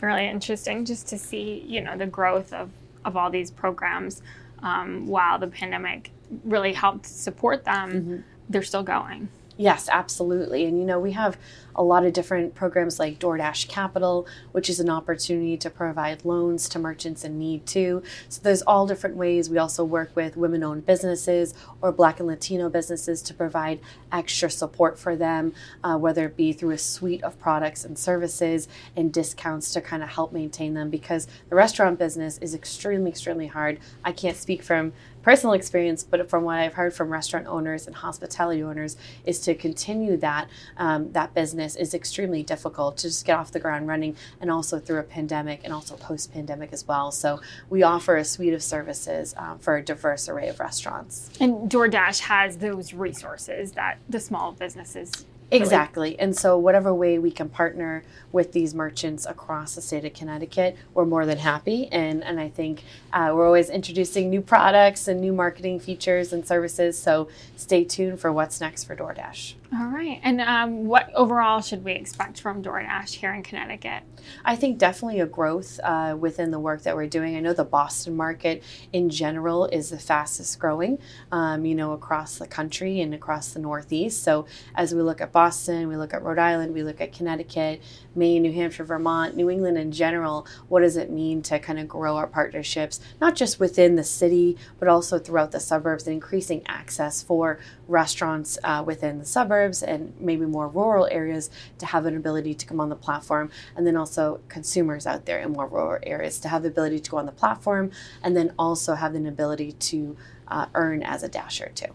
Really 0.01 0.27
interesting 0.27 0.85
just 0.85 1.09
to 1.09 1.19
see, 1.19 1.65
you 1.67 1.81
know, 1.81 1.97
the 1.97 2.07
growth 2.07 2.53
of, 2.53 2.71
of 3.05 3.17
all 3.17 3.31
these 3.31 3.51
programs 3.51 4.23
um, 4.63 5.07
while 5.07 5.39
the 5.39 5.47
pandemic 5.47 6.11
really 6.45 6.73
helped 6.73 7.07
support 7.07 7.65
them. 7.65 7.91
Mm-hmm. 7.93 8.17
They're 8.49 8.63
still 8.63 8.83
going. 8.83 9.29
Yes, 9.57 9.89
absolutely. 9.91 10.65
And 10.65 10.79
you 10.79 10.85
know, 10.85 10.99
we 10.99 11.13
have 11.13 11.37
a 11.75 11.83
lot 11.83 12.05
of 12.05 12.13
different 12.13 12.55
programs 12.55 12.99
like 12.99 13.19
DoorDash 13.19 13.69
Capital, 13.69 14.27
which 14.53 14.69
is 14.69 14.81
an 14.81 14.91
opportunity 14.91 15.57
to 15.59 15.71
provide 15.71 16.25
loans 16.25 16.69
to 16.71 16.79
merchants 16.79 17.25
in 17.25 17.39
need 17.39 17.67
too. 17.67 18.03
So 18.29 18.41
there's 18.43 18.63
all 18.63 18.87
different 18.87 19.17
ways. 19.17 19.49
We 19.49 19.59
also 19.59 19.85
work 19.85 20.15
with 20.15 20.37
women 20.37 20.63
owned 20.63 20.87
businesses 20.87 21.55
or 21.81 21.93
Black 21.93 22.19
and 22.19 22.29
Latino 22.29 22.69
businesses 22.69 23.23
to 23.23 23.35
provide 23.35 23.81
extra 24.11 24.51
support 24.51 24.99
for 24.99 25.17
them, 25.17 25.53
uh, 25.83 25.97
whether 25.97 26.27
it 26.27 26.37
be 26.37 26.53
through 26.53 26.71
a 26.73 26.79
suite 26.79 27.23
of 27.23 27.39
products 27.39 27.85
and 27.85 27.99
services 27.99 28.69
and 28.97 29.13
discounts 29.13 29.73
to 29.73 29.81
kind 29.81 30.03
of 30.03 30.11
help 30.11 30.33
maintain 30.33 30.75
them 30.75 30.91
because 30.91 31.27
the 31.49 31.57
restaurant 31.57 31.99
business 31.99 32.39
is 32.39 32.55
extremely, 32.55 33.11
extremely 33.11 33.47
hard. 33.47 33.79
I 34.05 34.13
can't 34.13 34.37
speak 34.37 34.63
from 34.63 34.93
personal 35.23 35.55
experience, 35.55 36.03
but 36.03 36.29
from 36.29 36.45
what 36.45 36.59
I've 36.59 36.75
heard 36.75 36.93
from 36.93 37.11
restaurant 37.11 37.47
owners 37.47 37.87
and 37.87 37.97
hospitality 37.97 38.63
owners, 38.63 38.97
is 39.25 39.41
to 39.41 39.55
continue 39.55 40.17
that 40.19 40.49
um, 40.77 41.13
that 41.13 41.35
business 41.35 41.77
is 41.77 41.95
extremely 41.95 42.43
difficult 42.43 42.97
to 42.99 43.09
just 43.09 43.25
get 43.25 43.39
off 43.39 43.53
the 43.53 43.61
ground 43.61 43.89
running, 43.89 44.17
and 44.41 44.51
also 44.51 44.79
through 44.79 44.99
a 44.99 45.05
pandemic 45.05 45.61
and 45.65 45.73
also 45.73 45.97
post 45.97 46.33
pandemic 46.33 46.73
as 46.73 46.87
well. 46.87 47.11
So 47.11 47.41
we 47.71 47.83
offer 47.83 48.17
a 48.17 48.25
suite 48.25 48.55
of 48.55 48.63
services 48.63 49.35
um, 49.37 49.59
for 49.59 49.77
a 49.77 49.83
diverse 49.83 50.29
array 50.29 50.49
of 50.49 50.61
restaurants. 50.61 51.31
And 51.41 51.71
DoorDash 51.71 52.21
has 52.21 52.59
those 52.59 52.93
resources 52.93 53.73
that 53.73 53.99
the 54.09 54.21
small 54.21 54.53
businesses 54.53 55.27
Exactly. 55.53 56.19
And 56.19 56.37
so, 56.37 56.59
whatever 56.59 56.95
way 56.95 57.19
we 57.19 57.31
can 57.31 57.49
partner 57.49 58.03
with 58.33 58.53
these 58.53 58.75
merchants 58.75 59.27
across 59.27 59.75
the 59.75 59.83
state 59.83 60.05
of 60.05 60.15
Connecticut, 60.15 60.77
we're 60.95 61.05
more 61.05 61.27
than 61.27 61.39
happy. 61.39 61.89
And, 61.93 62.25
and 62.25 62.41
I 62.41 62.49
think 62.49 62.85
uh, 63.13 63.33
we're 63.35 63.47
always 63.47 63.69
introducing 63.69 64.31
new 64.31 64.41
products 64.41 65.09
and 65.09 65.21
new 65.21 65.33
marketing 65.33 65.81
features 65.81 66.33
and 66.33 66.47
services. 66.47 66.99
So, 66.99 67.29
stay 67.57 67.85
tuned 67.85 68.21
for 68.21 68.33
what's 68.33 68.61
next 68.61 68.85
for 68.85 68.97
DoorDash. 68.97 69.55
All 69.75 69.87
right. 69.87 70.21
And 70.23 70.43
um, 70.43 70.85
what 70.85 71.11
overall 71.15 71.63
should 71.63 71.83
we 71.83 71.93
expect 71.93 72.39
from 72.39 72.63
DoorDash 72.63 73.15
here 73.15 73.33
in 73.33 73.43
Connecticut? 73.43 74.03
I 74.45 74.55
think 74.55 74.77
definitely 74.77 75.21
a 75.21 75.27
growth 75.27 75.81
uh, 75.83 76.15
within 76.21 76.51
the 76.51 76.61
work 76.61 76.83
that 76.83 76.95
we're 76.95 77.07
doing. 77.07 77.37
I 77.37 77.41
know 77.41 77.55
the 77.55 77.65
Boston 77.65 78.15
market 78.15 78.63
in 78.93 79.09
general 79.09 79.65
is 79.65 79.89
the 79.89 79.99
fastest 79.99 80.59
growing, 80.59 80.99
um, 81.33 81.65
you 81.65 81.75
know, 81.75 81.93
across 81.93 82.37
the 82.37 82.47
country 82.47 83.01
and 83.01 83.15
across 83.15 83.55
the 83.55 83.61
Northeast. 83.61 84.23
So 84.23 84.45
as 84.75 84.95
we 84.95 85.01
look 85.01 85.23
at 85.23 85.33
Boston, 85.33 85.89
we 85.89 85.97
look 85.97 86.13
at 86.13 86.23
Rhode 86.23 86.39
Island, 86.39 86.75
we 86.75 86.83
look 86.83 87.01
at 87.01 87.15
Connecticut, 87.15 87.81
Maine, 88.15 88.43
New 88.43 88.53
Hampshire, 88.53 88.85
Vermont, 88.85 89.37
New 89.37 89.49
England 89.49 89.79
in 89.79 89.91
general, 89.91 90.47
what 90.69 90.81
does 90.81 90.99
it 90.99 91.11
mean 91.11 91.41
to 91.45 91.59
kind 91.59 91.79
of 91.79 91.89
grow 91.89 92.17
our 92.17 92.27
partnerships, 92.27 93.01
not 93.23 93.35
just 93.35 93.59
within 93.59 93.97
the 93.97 94.05
city, 94.05 94.59
but 94.79 94.89
also 94.89 95.19
throughout 95.19 95.51
the 95.51 95.61
suburbs 95.61 96.07
and 96.07 96.13
increasing 96.13 96.63
access 96.67 97.23
for 97.23 97.59
restaurants 97.89 98.59
uh, 98.65 98.83
within 98.87 99.19
the 99.19 99.25
suburbs 99.25 99.62
and 99.83 100.13
maybe 100.19 100.45
more 100.45 100.69
rural 100.69 101.07
areas 101.11 101.51
to 101.79 101.87
have 101.87 102.07
an 102.07 102.17
ability 102.17 102.55
to 102.55 102.67
come 102.67 102.81
on 102.81 102.89
the 102.89 102.97
platform, 102.97 103.51
and 103.77 103.87
then 103.87 103.97
also 103.97 104.41
consumers 104.49 105.07
out 105.07 105.27
there 105.27 105.39
in 105.41 105.53
more 105.53 105.67
rural 105.67 106.01
areas 106.03 106.41
to 106.41 106.49
have 106.49 106.63
the 106.63 106.69
ability 106.69 106.99
to 106.99 107.11
go 107.11 107.19
on 107.19 107.27
the 107.27 107.33
platform, 107.33 107.91
and 108.23 108.37
then 108.37 108.53
also 108.59 108.95
have 108.95 109.15
an 109.15 109.27
ability 109.27 109.73
to 109.73 110.17
uh, 110.49 110.67
earn 110.75 111.03
as 111.03 111.23
a 111.23 111.29
dasher 111.29 111.71
too. 111.75 111.87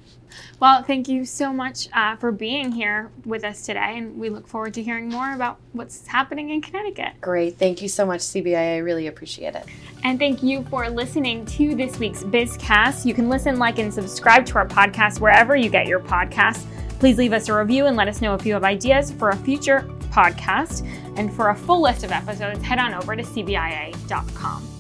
Well, 0.59 0.83
thank 0.83 1.07
you 1.07 1.25
so 1.25 1.53
much 1.53 1.87
uh, 1.93 2.15
for 2.15 2.31
being 2.31 2.71
here 2.71 3.11
with 3.25 3.43
us 3.43 3.65
today, 3.65 3.97
and 3.97 4.17
we 4.17 4.29
look 4.29 4.47
forward 4.47 4.73
to 4.75 4.83
hearing 4.83 5.09
more 5.09 5.33
about 5.33 5.59
what's 5.73 6.07
happening 6.07 6.49
in 6.49 6.61
Connecticut. 6.61 7.13
Great. 7.21 7.57
Thank 7.57 7.81
you 7.81 7.87
so 7.87 8.05
much, 8.05 8.21
CBI. 8.21 8.75
I 8.75 8.77
really 8.77 9.07
appreciate 9.07 9.55
it. 9.55 9.65
And 10.03 10.19
thank 10.19 10.43
you 10.43 10.63
for 10.65 10.89
listening 10.89 11.45
to 11.45 11.75
this 11.75 11.97
week's 11.99 12.23
BizCast. 12.23 13.05
You 13.05 13.13
can 13.13 13.29
listen, 13.29 13.57
like, 13.57 13.79
and 13.79 13.93
subscribe 13.93 14.45
to 14.47 14.55
our 14.55 14.67
podcast 14.67 15.19
wherever 15.19 15.55
you 15.55 15.69
get 15.69 15.87
your 15.87 15.99
podcasts. 15.99 16.65
Please 16.99 17.17
leave 17.17 17.33
us 17.33 17.47
a 17.49 17.53
review 17.53 17.85
and 17.85 17.95
let 17.95 18.07
us 18.07 18.21
know 18.21 18.33
if 18.33 18.45
you 18.45 18.53
have 18.53 18.63
ideas 18.63 19.11
for 19.11 19.29
a 19.29 19.35
future 19.35 19.87
podcast. 20.11 20.85
And 21.17 21.33
for 21.33 21.49
a 21.49 21.55
full 21.55 21.81
list 21.81 22.03
of 22.03 22.11
episodes, 22.11 22.61
head 22.63 22.79
on 22.79 22.93
over 22.93 23.15
to 23.15 23.23
CBIA.com. 23.23 24.76